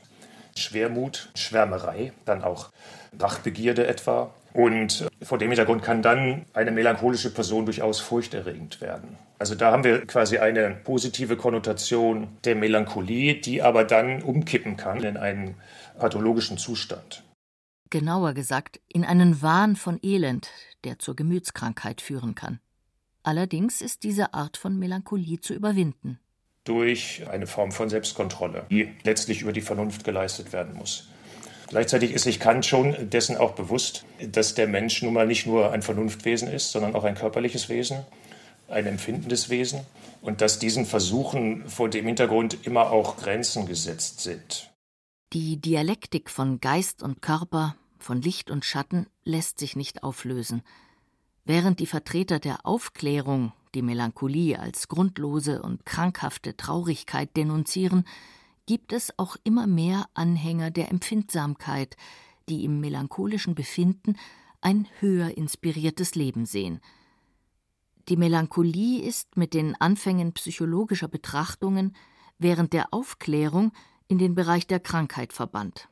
Schwermut, 0.54 1.30
Schwärmerei, 1.34 2.12
dann 2.24 2.42
auch 2.42 2.70
Rachbegierde 3.18 3.86
etwa. 3.86 4.34
Und 4.52 5.08
vor 5.22 5.38
dem 5.38 5.48
Hintergrund 5.48 5.82
kann 5.82 6.02
dann 6.02 6.44
eine 6.52 6.72
melancholische 6.72 7.30
Person 7.30 7.64
durchaus 7.64 8.00
furchterregend 8.00 8.80
werden. 8.80 9.16
Also 9.38 9.54
da 9.54 9.70
haben 9.70 9.84
wir 9.84 10.04
quasi 10.04 10.38
eine 10.38 10.70
positive 10.70 11.36
Konnotation 11.36 12.28
der 12.44 12.56
Melancholie, 12.56 13.34
die 13.40 13.62
aber 13.62 13.84
dann 13.84 14.22
umkippen 14.22 14.76
kann 14.76 15.02
in 15.04 15.16
einen 15.16 15.54
pathologischen 15.98 16.58
Zustand 16.58 17.22
genauer 17.90 18.34
gesagt 18.34 18.80
in 18.88 19.04
einen 19.04 19.42
Wahn 19.42 19.76
von 19.76 19.98
Elend, 20.02 20.50
der 20.84 20.98
zur 20.98 21.16
Gemütskrankheit 21.16 22.00
führen 22.00 22.34
kann. 22.34 22.60
Allerdings 23.22 23.80
ist 23.80 24.04
diese 24.04 24.34
Art 24.34 24.56
von 24.56 24.78
Melancholie 24.78 25.40
zu 25.40 25.54
überwinden. 25.54 26.18
Durch 26.64 27.26
eine 27.28 27.46
Form 27.46 27.72
von 27.72 27.88
Selbstkontrolle, 27.88 28.66
die 28.70 28.88
letztlich 29.02 29.42
über 29.42 29.52
die 29.52 29.60
Vernunft 29.60 30.04
geleistet 30.04 30.52
werden 30.52 30.74
muss. 30.74 31.08
Gleichzeitig 31.68 32.12
ist 32.12 32.22
sich 32.22 32.40
Kant 32.40 32.64
schon 32.64 33.10
dessen 33.10 33.36
auch 33.36 33.52
bewusst, 33.52 34.04
dass 34.32 34.54
der 34.54 34.66
Mensch 34.66 35.02
nun 35.02 35.12
mal 35.12 35.26
nicht 35.26 35.46
nur 35.46 35.72
ein 35.72 35.82
Vernunftwesen 35.82 36.48
ist, 36.48 36.72
sondern 36.72 36.94
auch 36.94 37.04
ein 37.04 37.14
körperliches 37.14 37.68
Wesen, 37.68 38.06
ein 38.68 38.86
empfindendes 38.86 39.50
Wesen 39.50 39.80
und 40.22 40.40
dass 40.40 40.58
diesen 40.58 40.86
Versuchen 40.86 41.68
vor 41.68 41.90
dem 41.90 42.06
Hintergrund 42.06 42.66
immer 42.66 42.90
auch 42.90 43.16
Grenzen 43.18 43.66
gesetzt 43.66 44.20
sind. 44.20 44.70
Die 45.34 45.60
Dialektik 45.60 46.30
von 46.30 46.58
Geist 46.58 47.02
und 47.02 47.20
Körper, 47.20 47.76
von 47.98 48.22
Licht 48.22 48.50
und 48.50 48.64
Schatten 48.64 49.08
lässt 49.24 49.58
sich 49.58 49.76
nicht 49.76 50.02
auflösen. 50.02 50.62
Während 51.44 51.80
die 51.80 51.86
Vertreter 51.86 52.38
der 52.38 52.64
Aufklärung 52.64 53.52
die 53.74 53.82
Melancholie 53.82 54.58
als 54.58 54.88
grundlose 54.88 55.60
und 55.60 55.84
krankhafte 55.84 56.56
Traurigkeit 56.56 57.36
denunzieren, 57.36 58.04
gibt 58.64 58.94
es 58.94 59.18
auch 59.18 59.36
immer 59.44 59.66
mehr 59.66 60.06
Anhänger 60.14 60.70
der 60.70 60.90
Empfindsamkeit, 60.90 61.98
die 62.48 62.64
im 62.64 62.80
melancholischen 62.80 63.54
Befinden 63.54 64.16
ein 64.62 64.88
höher 64.98 65.36
inspiriertes 65.36 66.14
Leben 66.14 66.46
sehen. 66.46 66.80
Die 68.08 68.16
Melancholie 68.16 69.02
ist 69.02 69.36
mit 69.36 69.52
den 69.52 69.78
Anfängen 69.78 70.32
psychologischer 70.32 71.08
Betrachtungen 71.08 71.94
während 72.38 72.72
der 72.72 72.94
Aufklärung 72.94 73.72
in 74.08 74.18
den 74.18 74.34
Bereich 74.34 74.66
der 74.66 74.80
Krankheit 74.80 75.32
verbannt. 75.32 75.88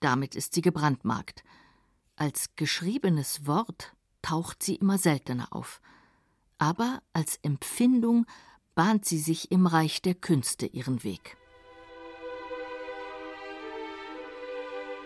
Damit 0.00 0.34
ist 0.34 0.54
sie 0.54 0.62
gebrandmarkt. 0.62 1.44
Als 2.16 2.50
geschriebenes 2.56 3.46
Wort 3.46 3.94
taucht 4.22 4.62
sie 4.62 4.74
immer 4.74 4.98
seltener 4.98 5.48
auf. 5.52 5.80
Aber 6.58 7.00
als 7.12 7.38
Empfindung 7.42 8.26
bahnt 8.74 9.04
sie 9.04 9.18
sich 9.18 9.50
im 9.50 9.66
Reich 9.66 10.02
der 10.02 10.14
Künste 10.14 10.66
ihren 10.66 11.04
Weg. 11.04 11.36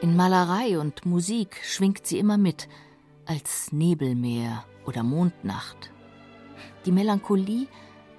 In 0.01 0.17
Malerei 0.17 0.79
und 0.79 1.07
Musik 1.07 1.61
schwingt 1.65 2.07
sie 2.07 2.19
immer 2.19 2.37
mit, 2.37 2.69
als 3.27 3.73
Nebelmeer 3.73 4.65
oder 4.85 5.03
Mondnacht. 5.03 5.91
Die 6.85 6.93
Melancholie 6.93 7.69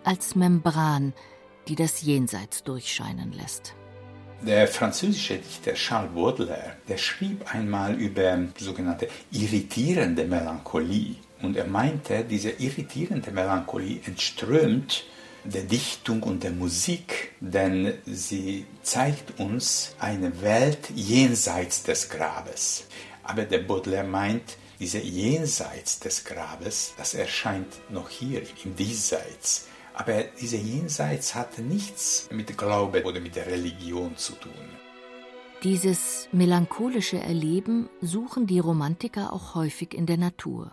als 0.03 0.35
Membran, 0.35 1.13
die 1.67 1.75
das 1.75 2.01
Jenseits 2.01 2.63
durchscheinen 2.63 3.33
lässt. 3.33 3.75
Der 4.41 4.67
französische 4.67 5.37
Dichter 5.37 5.73
Charles 5.73 6.13
Baudelaire, 6.13 6.75
der 6.87 6.97
schrieb 6.97 7.53
einmal 7.53 7.95
über 7.95 8.37
sogenannte 8.57 9.07
irritierende 9.31 10.25
Melancholie. 10.25 11.15
Und 11.41 11.57
er 11.57 11.65
meinte, 11.65 12.23
diese 12.23 12.51
irritierende 12.51 13.31
Melancholie 13.31 14.01
entströmt 14.05 15.05
der 15.43 15.63
Dichtung 15.63 16.23
und 16.23 16.43
der 16.43 16.51
Musik, 16.51 17.31
denn 17.39 17.93
sie 18.05 18.65
zeigt 18.83 19.39
uns 19.39 19.95
eine 19.99 20.41
Welt 20.41 20.89
jenseits 20.93 21.83
des 21.83 22.09
Grabes. 22.09 22.85
Aber 23.23 23.43
der 23.43 23.59
Baudelaire 23.59 24.07
meint, 24.07 24.57
diese 24.79 24.99
Jenseits 24.99 25.99
des 25.99 26.25
Grabes, 26.25 26.93
das 26.97 27.13
erscheint 27.13 27.73
noch 27.89 28.09
hier 28.09 28.41
im 28.63 28.75
Diesseits. 28.75 29.67
Aber 29.97 30.25
diese 30.41 30.57
Jenseits 30.57 31.35
hatte 31.35 31.61
nichts 31.61 32.27
mit 32.29 32.57
Glaube 32.57 33.05
oder 33.05 33.21
mit 33.21 33.37
der 33.37 33.47
Religion 33.47 34.17
zu 34.17 34.33
tun. 34.33 34.51
Dieses 35.63 36.27
melancholische 36.33 37.17
Erleben 37.17 37.89
suchen 38.01 38.45
die 38.45 38.59
Romantiker 38.59 39.31
auch 39.31 39.55
häufig 39.55 39.93
in 39.93 40.05
der 40.05 40.17
Natur. 40.17 40.71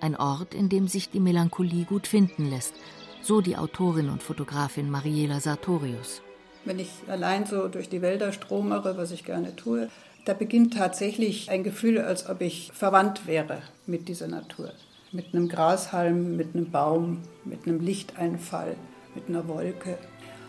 Ein 0.00 0.16
Ort, 0.16 0.54
in 0.54 0.68
dem 0.68 0.86
sich 0.86 1.10
die 1.10 1.18
Melancholie 1.20 1.84
gut 1.84 2.06
finden 2.06 2.48
lässt, 2.48 2.74
so 3.22 3.40
die 3.40 3.56
Autorin 3.56 4.08
und 4.08 4.22
Fotografin 4.22 4.88
Mariela 4.88 5.40
Sartorius. 5.40 6.22
Wenn 6.64 6.78
ich 6.78 6.90
allein 7.08 7.46
so 7.46 7.66
durch 7.66 7.88
die 7.88 8.02
Wälder 8.02 8.32
stromere, 8.32 8.96
was 8.96 9.10
ich 9.10 9.24
gerne 9.24 9.56
tue, 9.56 9.90
da 10.26 10.32
beginnt 10.32 10.74
tatsächlich 10.74 11.50
ein 11.50 11.64
Gefühl, 11.64 11.98
als 11.98 12.28
ob 12.28 12.40
ich 12.40 12.70
verwandt 12.72 13.26
wäre 13.26 13.62
mit 13.86 14.08
dieser 14.08 14.28
Natur 14.28 14.72
mit 15.12 15.34
einem 15.34 15.48
Grashalm, 15.48 16.36
mit 16.36 16.54
einem 16.54 16.70
Baum, 16.70 17.22
mit 17.44 17.66
einem 17.66 17.80
Lichteinfall, 17.80 18.76
mit 19.14 19.28
einer 19.28 19.48
Wolke. 19.48 19.98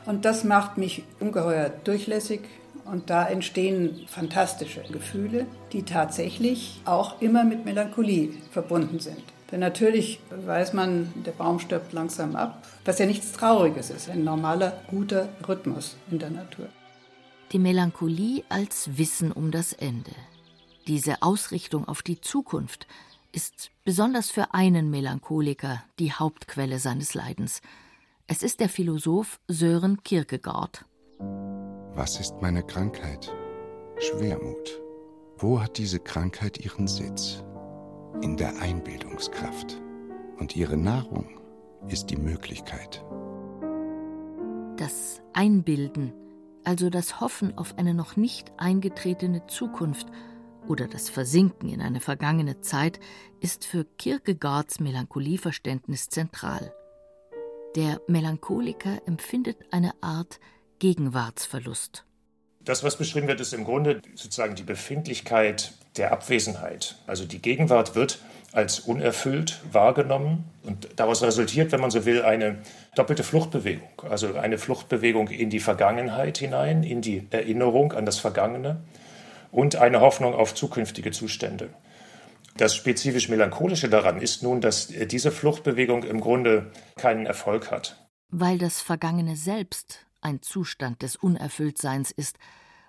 Und 0.05 0.25
das 0.25 0.43
macht 0.43 0.77
mich 0.77 1.03
ungeheuer 1.19 1.69
durchlässig 1.69 2.41
und 2.85 3.09
da 3.09 3.27
entstehen 3.27 4.05
fantastische 4.07 4.83
Gefühle, 4.91 5.45
die 5.71 5.83
tatsächlich 5.83 6.81
auch 6.85 7.21
immer 7.21 7.43
mit 7.43 7.65
Melancholie 7.65 8.33
verbunden 8.51 8.99
sind. 8.99 9.23
Denn 9.51 9.59
natürlich 9.59 10.19
weiß 10.29 10.73
man, 10.73 11.11
der 11.25 11.33
Baum 11.33 11.59
stirbt 11.59 11.91
langsam 11.93 12.35
ab, 12.35 12.65
was 12.85 12.99
ja 12.99 13.05
nichts 13.05 13.33
Trauriges 13.33 13.89
ist, 13.89 14.09
ein 14.09 14.23
normaler, 14.23 14.81
guter 14.87 15.29
Rhythmus 15.47 15.97
in 16.09 16.19
der 16.19 16.29
Natur. 16.29 16.69
Die 17.51 17.59
Melancholie 17.59 18.43
als 18.47 18.97
Wissen 18.97 19.31
um 19.31 19.51
das 19.51 19.73
Ende. 19.73 20.11
Diese 20.87 21.21
Ausrichtung 21.21 21.85
auf 21.87 22.01
die 22.01 22.21
Zukunft, 22.21 22.87
ist 23.31 23.71
besonders 23.83 24.29
für 24.29 24.53
einen 24.53 24.89
Melancholiker 24.89 25.83
die 25.99 26.11
Hauptquelle 26.11 26.79
seines 26.79 27.13
Leidens. 27.13 27.61
Es 28.27 28.43
ist 28.43 28.59
der 28.59 28.69
Philosoph 28.69 29.39
Sören 29.47 30.03
Kierkegaard. 30.03 30.85
Was 31.93 32.19
ist 32.19 32.41
meine 32.41 32.63
Krankheit? 32.63 33.33
Schwermut. 33.97 34.81
Wo 35.37 35.59
hat 35.59 35.77
diese 35.77 35.99
Krankheit 35.99 36.63
ihren 36.63 36.87
Sitz? 36.87 37.43
In 38.21 38.37
der 38.37 38.59
Einbildungskraft. 38.61 39.81
Und 40.37 40.55
ihre 40.55 40.77
Nahrung 40.77 41.39
ist 41.87 42.07
die 42.09 42.17
Möglichkeit. 42.17 43.03
Das 44.77 45.21
Einbilden, 45.33 46.13
also 46.63 46.89
das 46.89 47.19
Hoffen 47.19 47.57
auf 47.57 47.77
eine 47.77 47.93
noch 47.93 48.15
nicht 48.15 48.51
eingetretene 48.57 49.45
Zukunft 49.47 50.07
oder 50.67 50.87
das 50.87 51.09
Versinken 51.09 51.69
in 51.69 51.81
eine 51.81 51.99
vergangene 51.99 52.61
Zeit 52.61 52.99
ist 53.39 53.65
für 53.65 53.85
Kierkegaards 53.97 54.79
Melancholieverständnis 54.79 56.09
zentral. 56.09 56.73
Der 57.75 58.01
Melancholiker 58.07 59.01
empfindet 59.05 59.57
eine 59.71 59.91
Art 60.01 60.39
Gegenwartsverlust. 60.79 62.05
Das, 62.63 62.83
was 62.83 62.97
beschrieben 62.97 63.27
wird, 63.27 63.39
ist 63.39 63.53
im 63.53 63.63
Grunde 63.63 64.01
sozusagen 64.13 64.55
die 64.55 64.63
Befindlichkeit 64.63 65.73
der 65.97 66.11
Abwesenheit. 66.11 66.97
Also 67.07 67.25
die 67.25 67.41
Gegenwart 67.41 67.95
wird 67.95 68.19
als 68.51 68.81
unerfüllt 68.81 69.61
wahrgenommen 69.71 70.43
und 70.63 70.89
daraus 70.97 71.23
resultiert, 71.23 71.71
wenn 71.71 71.79
man 71.79 71.91
so 71.91 72.05
will, 72.05 72.21
eine 72.21 72.59
doppelte 72.95 73.23
Fluchtbewegung. 73.23 73.89
Also 74.09 74.35
eine 74.35 74.57
Fluchtbewegung 74.57 75.29
in 75.29 75.49
die 75.49 75.59
Vergangenheit 75.59 76.37
hinein, 76.37 76.83
in 76.83 77.01
die 77.01 77.25
Erinnerung 77.31 77.93
an 77.93 78.05
das 78.05 78.19
Vergangene 78.19 78.81
und 79.51 79.75
eine 79.75 80.01
Hoffnung 80.01 80.33
auf 80.33 80.55
zukünftige 80.55 81.11
Zustände. 81.11 81.73
Das 82.57 82.75
spezifisch 82.75 83.29
Melancholische 83.29 83.89
daran 83.89 84.19
ist 84.19 84.43
nun, 84.43 84.61
dass 84.61 84.87
diese 84.87 85.31
Fluchtbewegung 85.31 86.03
im 86.03 86.19
Grunde 86.19 86.71
keinen 86.97 87.25
Erfolg 87.25 87.71
hat. 87.71 88.07
Weil 88.29 88.57
das 88.57 88.81
Vergangene 88.81 89.35
selbst 89.35 90.05
ein 90.21 90.41
Zustand 90.41 91.01
des 91.01 91.15
Unerfülltseins 91.15 92.11
ist 92.11 92.37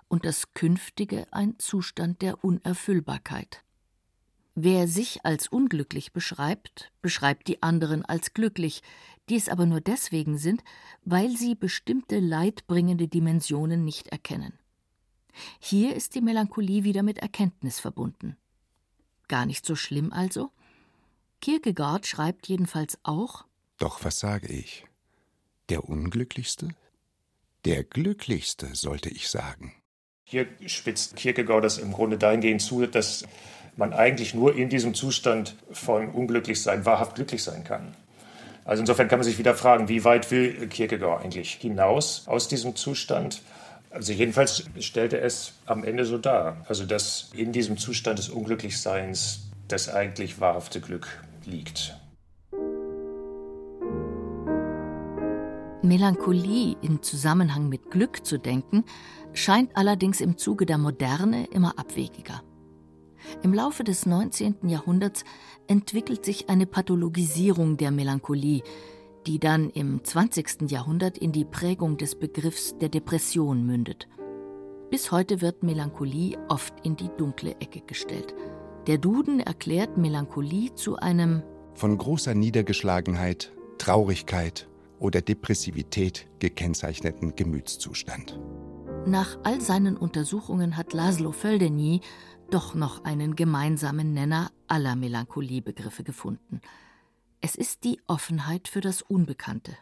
und 0.09 0.25
das 0.25 0.53
Künftige 0.55 1.27
ein 1.31 1.55
Zustand 1.59 2.23
der 2.23 2.45
Unerfüllbarkeit. 2.45 3.63
Wer 4.55 4.87
sich 4.87 5.25
als 5.25 5.49
unglücklich 5.49 6.13
beschreibt, 6.13 6.93
beschreibt 7.01 7.49
die 7.49 7.63
anderen 7.63 8.05
als 8.05 8.35
glücklich, 8.35 8.83
die 9.31 9.37
es 9.37 9.49
aber 9.49 9.65
nur 9.65 9.81
deswegen 9.81 10.37
sind, 10.37 10.63
weil 11.05 11.35
sie 11.37 11.55
bestimmte 11.55 12.19
leidbringende 12.19 13.09
Dimensionen 13.09 13.85
nicht 13.85 14.09
erkennen. 14.09 14.53
Hier 15.59 15.95
ist 15.95 16.15
die 16.15 16.21
Melancholie 16.21 16.85
wieder 16.85 17.03
mit 17.03 17.19
Erkenntnis 17.19 17.81
verbunden. 17.81 18.37
Gar 19.29 19.47
nicht 19.47 19.65
so 19.65 19.77
schlimm 19.77 20.13
also? 20.13 20.51
Kierkegaard 21.41 22.07
schreibt 22.07 22.49
jedenfalls 22.49 22.99
auch 23.03 23.45
Doch 23.79 24.05
was 24.05 24.19
sage 24.19 24.49
ich? 24.49 24.85
Der 25.69 25.89
Unglücklichste? 25.89 26.69
Der 27.65 27.85
Glücklichste, 27.85 28.75
sollte 28.75 29.09
ich 29.09 29.29
sagen. 29.29 29.75
Hier 30.25 30.47
spitzt 30.67 31.17
Kierkegaard 31.17 31.65
das 31.65 31.79
im 31.79 31.93
Grunde 31.93 32.19
dahingehend 32.19 32.63
zu, 32.63 32.87
dass 32.87 33.25
man 33.77 33.93
eigentlich 33.93 34.35
nur 34.35 34.55
in 34.55 34.69
diesem 34.69 34.95
Zustand 34.95 35.57
von 35.71 36.11
Unglücklichsein 36.11 36.85
wahrhaft 36.85 37.15
glücklich 37.15 37.43
sein 37.43 37.65
kann. 37.65 37.97
Also 38.65 38.81
insofern 38.81 39.09
kann 39.09 39.19
man 39.19 39.25
sich 39.25 39.39
wieder 39.39 39.55
fragen, 39.55 39.89
wie 39.89 40.05
weit 40.05 40.31
will 40.31 40.69
Kierkegaard 40.69 41.25
eigentlich 41.25 41.55
hinaus 41.55 42.25
aus 42.27 42.49
diesem 42.49 42.77
Zustand? 42.77 43.43
Also 43.93 44.13
jedenfalls 44.13 44.65
stellt 44.81 45.13
er 45.13 45.23
es 45.23 45.53
am 45.67 45.85
Ende 45.85 46.07
so 46.07 46.19
dar. 46.19 46.65
Also 46.69 46.87
dass 46.87 47.31
in 47.37 47.53
diesem 47.53 47.77
Zustand 47.77 48.19
des 48.19 48.31
Unglücklichseins 48.31 49.51
das 49.69 49.89
eigentlich 49.89 50.41
wahrhafte 50.41 50.81
Glück 50.81 51.23
liegt. 51.45 51.97
Melancholie 55.83 56.77
im 56.81 57.03
Zusammenhang 57.03 57.69
mit 57.69 57.91
Glück 57.91 58.25
zu 58.25 58.39
denken, 58.39 58.85
scheint 59.35 59.77
allerdings 59.77 60.21
im 60.21 60.39
Zuge 60.39 60.65
der 60.65 60.79
Moderne 60.79 61.47
immer 61.47 61.79
abwegiger. 61.79 62.43
Im 63.43 63.53
Laufe 63.53 63.85
des 63.85 64.07
19. 64.07 64.69
Jahrhunderts 64.69 65.25
entwickelt 65.67 66.25
sich 66.25 66.49
eine 66.49 66.67
Pathologisierung 66.67 67.77
der 67.77 67.91
Melancholie, 67.91 68.63
die 69.27 69.39
dann 69.39 69.71
im 69.71 70.03
20. 70.03 70.71
Jahrhundert 70.71 71.19
in 71.19 71.33
die 71.33 71.45
Prägung 71.45 71.97
des 71.97 72.15
Begriffs 72.15 72.77
der 72.79 72.89
Depression 72.89 73.65
mündet. 73.65 74.09
Bis 74.91 75.11
heute 75.11 75.41
wird 75.41 75.63
Melancholie 75.63 76.39
oft 76.49 76.75
in 76.85 76.97
die 76.97 77.11
dunkle 77.17 77.53
Ecke 77.61 77.81
gestellt. 77.81 78.35
Der 78.87 78.99
Duden 78.99 79.41
erklärt 79.41 79.97
Melancholie 79.97 80.75
zu 80.75 80.97
einem 80.97 81.43
von 81.75 81.97
großer 81.97 82.35
Niedergeschlagenheit, 82.35 83.53
Traurigkeit 83.79 84.69
oder 84.99 85.21
Depressivität 85.21 86.29
gekennzeichneten 86.39 87.35
Gemütszustand. 87.35 88.39
Nach 89.07 89.39
all 89.43 89.61
seinen 89.61 89.97
Untersuchungen 89.97 90.77
hat 90.77 90.93
Laszlo 90.93 91.33
Földeny 91.33 92.01
doch 92.51 92.75
noch 92.75 93.05
einen 93.05 93.35
gemeinsamen 93.35 94.13
Nenner 94.13 94.51
aller 94.69 94.95
Melancholiebegriffe 94.95 96.05
gefunden. 96.05 96.61
Es 97.45 97.57
ist 97.57 97.83
die 97.83 98.01
Offenheit 98.07 98.69
für 98.69 98.81
das 98.81 99.03
Unbekannte. 99.03 99.77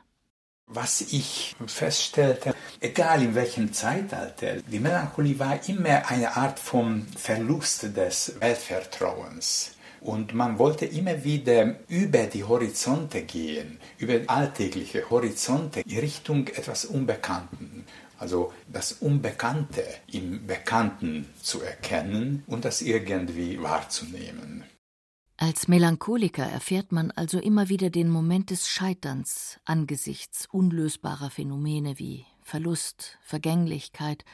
Was 0.67 1.03
ich 1.03 1.55
feststellte, 1.67 2.55
egal 2.81 3.23
in 3.23 3.35
welchem 3.35 3.75
Zeitalter, 3.75 4.63
die 4.63 4.81
Melancholie 4.81 5.39
war 5.39 5.69
immer 5.69 6.09
eine 6.09 6.37
Art 6.39 6.59
von 6.59 7.07
Verlust 7.19 7.95
des 7.95 8.41
Weltvertrauens. 8.41 9.73
Und 10.01 10.33
man 10.33 10.59
wollte 10.59 10.87
immer 10.87 11.23
wieder 11.23 11.77
über 11.89 12.23
die 12.25 12.45
Horizonte 12.45 13.25
gehen, 13.25 13.79
über 13.99 14.21
alltägliche 14.29 15.11
Horizonte 15.11 15.81
in 15.81 15.99
Richtung 15.99 16.49
etwas 16.49 16.87
Unbekannten. 16.87 17.85
Also 18.19 18.55
das 18.73 18.93
Unbekannte 18.93 19.85
im 20.11 20.47
Bekannten 20.47 21.29
zu 21.43 21.61
erkennen 21.61 22.43
und 22.47 22.65
das 22.65 22.81
irgendwie 22.81 23.63
wahrzunehmen. 23.63 24.65
Als 25.43 25.69
Melancholiker 25.69 26.45
erfährt 26.45 26.93
man 26.93 27.13
also 27.13 27.39
immer 27.39 27.71
wieder 27.71 27.89
den 27.89 28.11
Moment 28.11 28.51
des 28.51 28.69
Scheiterns 28.69 29.59
angesichts 29.65 30.47
unlösbarer 30.53 31.31
Phänomene 31.31 31.99
wie 31.99 32.27
Verlust, 32.43 33.17
Vergänglichkeit, 33.23 34.27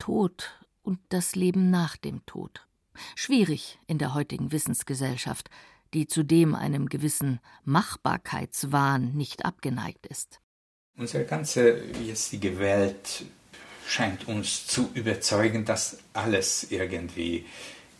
Tod 0.00 0.58
und 0.82 0.98
das 1.10 1.36
Leben 1.36 1.70
nach 1.70 1.96
dem 1.96 2.26
Tod. 2.26 2.66
Schwierig 3.14 3.78
in 3.86 3.98
der 3.98 4.14
heutigen 4.14 4.50
Wissensgesellschaft, 4.50 5.48
die 5.94 6.08
zudem 6.08 6.56
einem 6.56 6.88
gewissen 6.88 7.38
Machbarkeitswahn 7.64 9.12
nicht 9.12 9.44
abgeneigt 9.44 10.08
ist. 10.08 10.40
Unsere 10.96 11.24
ganze 11.24 11.84
jetzige 12.04 12.58
Welt 12.58 13.26
scheint 13.86 14.26
uns 14.26 14.66
zu 14.66 14.90
überzeugen, 14.94 15.64
dass 15.64 15.98
alles 16.14 16.72
irgendwie 16.72 17.46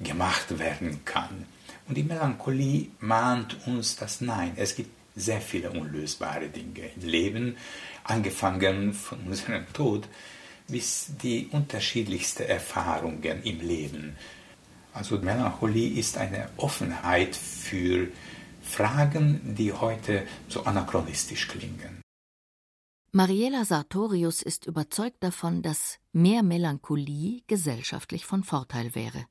gemacht 0.01 0.59
werden 0.59 1.05
kann. 1.05 1.47
Und 1.89 1.97
die 1.97 2.03
Melancholie 2.03 2.89
mahnt 3.01 3.67
uns 3.67 3.97
das 3.97 4.21
Nein. 4.21 4.53
Es 4.57 4.77
gibt 4.77 4.91
sehr 5.17 5.41
viele 5.41 5.71
unlösbare 5.71 6.49
Dinge 6.49 6.91
im 6.97 7.09
Leben, 7.09 7.57
angefangen 8.05 8.93
von 8.93 9.19
unserem 9.21 9.73
Tod 9.73 10.09
bis 10.69 11.13
die 11.23 11.49
unterschiedlichsten 11.51 12.45
Erfahrungen 12.45 13.43
im 13.43 13.61
Leben. 13.61 14.17
Also 14.93 15.19
Melancholie 15.19 15.99
ist 15.99 16.19
eine 16.19 16.51
Offenheit 16.57 17.35
für 17.35 18.09
Fragen, 18.63 19.55
die 19.57 19.73
heute 19.73 20.27
so 20.49 20.65
anachronistisch 20.65 21.49
klingen. 21.49 22.03
Mariela 23.13 23.65
Sartorius 23.65 24.43
ist 24.43 24.67
überzeugt 24.67 25.23
davon, 25.25 25.63
dass 25.63 25.99
mehr 26.13 26.43
Melancholie 26.43 27.43
gesellschaftlich 27.47 28.27
von 28.27 28.45
Vorteil 28.45 28.95
wäre. 28.95 29.25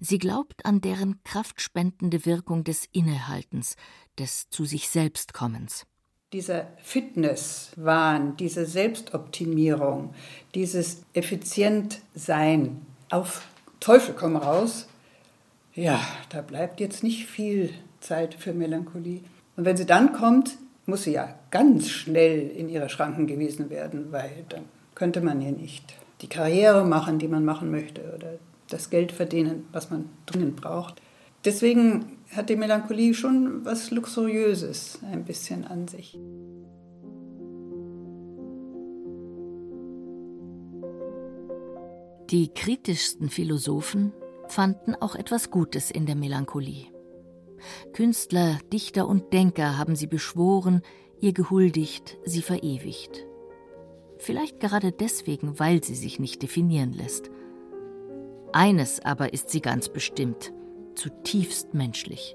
Sie 0.00 0.18
glaubt 0.18 0.64
an 0.66 0.80
deren 0.80 1.22
kraftspendende 1.24 2.26
Wirkung 2.26 2.64
des 2.64 2.86
Innehaltens, 2.92 3.76
des 4.18 4.48
zu 4.50 4.64
sich 4.64 4.88
selbst 4.88 5.34
Kommens. 5.34 5.86
Dieser 6.32 6.68
Fitnesswahn, 6.78 8.36
diese 8.36 8.64
Selbstoptimierung, 8.64 10.14
dieses 10.54 11.02
Effizientsein 11.12 12.86
auf 13.10 13.46
Teufel 13.80 14.14
komm 14.14 14.36
raus, 14.36 14.88
ja, 15.74 16.00
da 16.30 16.42
bleibt 16.42 16.80
jetzt 16.80 17.02
nicht 17.02 17.26
viel 17.26 17.70
Zeit 18.00 18.34
für 18.34 18.52
Melancholie. 18.52 19.20
Und 19.56 19.64
wenn 19.64 19.76
sie 19.76 19.86
dann 19.86 20.12
kommt, 20.12 20.56
muss 20.86 21.04
sie 21.04 21.12
ja 21.12 21.34
ganz 21.50 21.88
schnell 21.88 22.48
in 22.48 22.68
ihre 22.68 22.88
Schranken 22.88 23.26
gewiesen 23.26 23.70
werden, 23.70 24.12
weil 24.12 24.44
dann 24.48 24.64
könnte 24.94 25.20
man 25.20 25.40
ja 25.40 25.50
nicht 25.50 25.94
die 26.20 26.28
Karriere 26.28 26.84
machen, 26.84 27.18
die 27.18 27.28
man 27.28 27.44
machen 27.44 27.70
möchte 27.70 28.02
oder 28.14 28.38
das 28.72 28.90
Geld 28.90 29.12
verdienen, 29.12 29.66
was 29.72 29.90
man 29.90 30.08
dringend 30.26 30.56
braucht. 30.56 31.00
Deswegen 31.44 32.18
hat 32.30 32.48
die 32.48 32.56
Melancholie 32.56 33.14
schon 33.14 33.64
was 33.64 33.90
Luxuriöses 33.90 35.00
ein 35.10 35.24
bisschen 35.24 35.64
an 35.64 35.88
sich. 35.88 36.18
Die 42.30 42.48
kritischsten 42.48 43.28
Philosophen 43.28 44.12
fanden 44.48 44.94
auch 44.94 45.16
etwas 45.16 45.50
Gutes 45.50 45.90
in 45.90 46.06
der 46.06 46.14
Melancholie. 46.16 46.86
Künstler, 47.92 48.58
Dichter 48.72 49.06
und 49.06 49.32
Denker 49.32 49.76
haben 49.76 49.96
sie 49.96 50.06
beschworen, 50.06 50.80
ihr 51.20 51.32
gehuldigt, 51.32 52.16
sie 52.24 52.42
verewigt. 52.42 53.26
Vielleicht 54.18 54.60
gerade 54.60 54.92
deswegen, 54.92 55.58
weil 55.58 55.84
sie 55.84 55.94
sich 55.94 56.18
nicht 56.18 56.42
definieren 56.42 56.92
lässt– 56.92 57.30
eines 58.52 59.04
aber 59.04 59.32
ist 59.32 59.50
sie 59.50 59.60
ganz 59.60 59.88
bestimmt, 59.88 60.52
zutiefst 60.94 61.74
menschlich. 61.74 62.34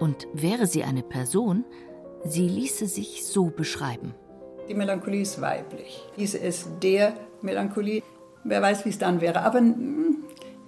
Und 0.00 0.26
wäre 0.32 0.66
sie 0.66 0.84
eine 0.84 1.02
Person, 1.02 1.64
sie 2.24 2.48
ließe 2.48 2.86
sich 2.86 3.24
so 3.24 3.46
beschreiben. 3.46 4.14
Die 4.68 4.74
Melancholie 4.74 5.22
ist 5.22 5.40
weiblich. 5.40 6.02
Diese 6.16 6.38
ist 6.38 6.68
der 6.82 7.14
Melancholie. 7.42 8.02
Wer 8.44 8.62
weiß, 8.62 8.84
wie 8.84 8.90
es 8.90 8.98
dann 8.98 9.20
wäre. 9.20 9.42
Aber 9.42 9.58
hm, 9.58 10.24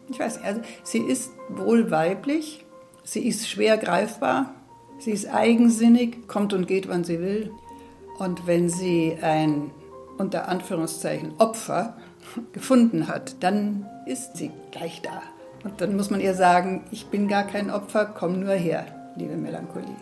ich 0.08 0.18
weiß 0.18 0.36
nicht, 0.36 0.46
also 0.46 0.60
sie 0.82 1.00
ist 1.00 1.32
wohl 1.48 1.90
weiblich, 1.90 2.64
sie 3.04 3.26
ist 3.26 3.48
schwer 3.48 3.76
greifbar, 3.76 4.54
sie 4.98 5.12
ist 5.12 5.32
eigensinnig, 5.32 6.28
kommt 6.28 6.52
und 6.52 6.68
geht, 6.68 6.88
wann 6.88 7.04
sie 7.04 7.20
will. 7.20 7.50
Und 8.18 8.46
wenn 8.46 8.68
sie 8.68 9.16
ein 9.20 9.70
unter 10.18 10.48
Anführungszeichen 10.48 11.34
Opfer 11.38 11.96
gefunden 12.52 13.08
hat, 13.08 13.42
dann 13.42 13.86
ist 14.06 14.36
sie 14.36 14.50
gleich 14.70 15.02
da. 15.02 15.22
Und 15.64 15.80
dann 15.80 15.96
muss 15.96 16.10
man 16.10 16.20
ihr 16.20 16.34
sagen, 16.34 16.84
ich 16.90 17.06
bin 17.06 17.28
gar 17.28 17.44
kein 17.44 17.70
Opfer, 17.70 18.06
komm 18.06 18.40
nur 18.40 18.54
her, 18.54 18.86
liebe 19.16 19.36
Melancholie. 19.36 19.96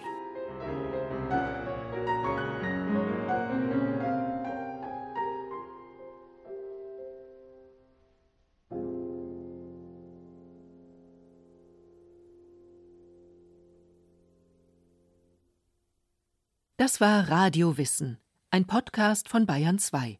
Das 16.76 17.00
war 17.00 17.30
Radio 17.30 17.78
Wissen, 17.78 18.18
ein 18.50 18.66
Podcast 18.66 19.30
von 19.30 19.46
Bayern 19.46 19.78
2. 19.78 20.18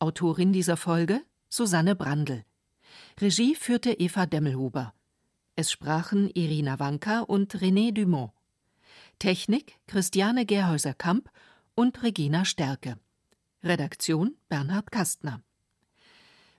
Autorin 0.00 0.52
dieser 0.52 0.76
Folge 0.76 1.20
Susanne 1.48 1.94
Brandl. 1.94 2.44
Regie 3.20 3.54
führte 3.54 3.92
Eva 3.92 4.26
Demmelhuber. 4.26 4.94
Es 5.56 5.70
sprachen 5.70 6.30
Irina 6.30 6.78
Wanka 6.78 7.20
und 7.20 7.54
René 7.54 7.92
Dumont. 7.92 8.32
Technik 9.18 9.78
Christiane 9.86 10.46
Gerhäuser-Kamp 10.46 11.30
und 11.74 12.02
Regina 12.02 12.44
Stärke. 12.44 12.98
Redaktion 13.62 14.36
Bernhard 14.48 14.90
Kastner. 14.90 15.42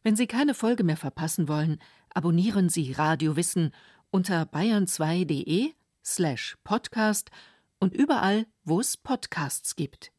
Wenn 0.04 0.16
Sie 0.16 0.28
keine 0.28 0.54
Folge 0.54 0.84
mehr 0.84 0.98
verpassen 0.98 1.48
wollen, 1.48 1.80
abonnieren 2.14 2.70
Sie 2.70 2.92
Radio 2.94 3.36
Wissen 3.36 3.72
unter 4.12 4.44
bayern2.de 4.44 5.74
slash 6.04 6.58
podcast 6.64 7.32
und 7.80 7.94
überall, 7.94 8.46
wo 8.64 8.80
es 8.80 8.98
Podcasts 8.98 9.76
gibt. 9.76 10.12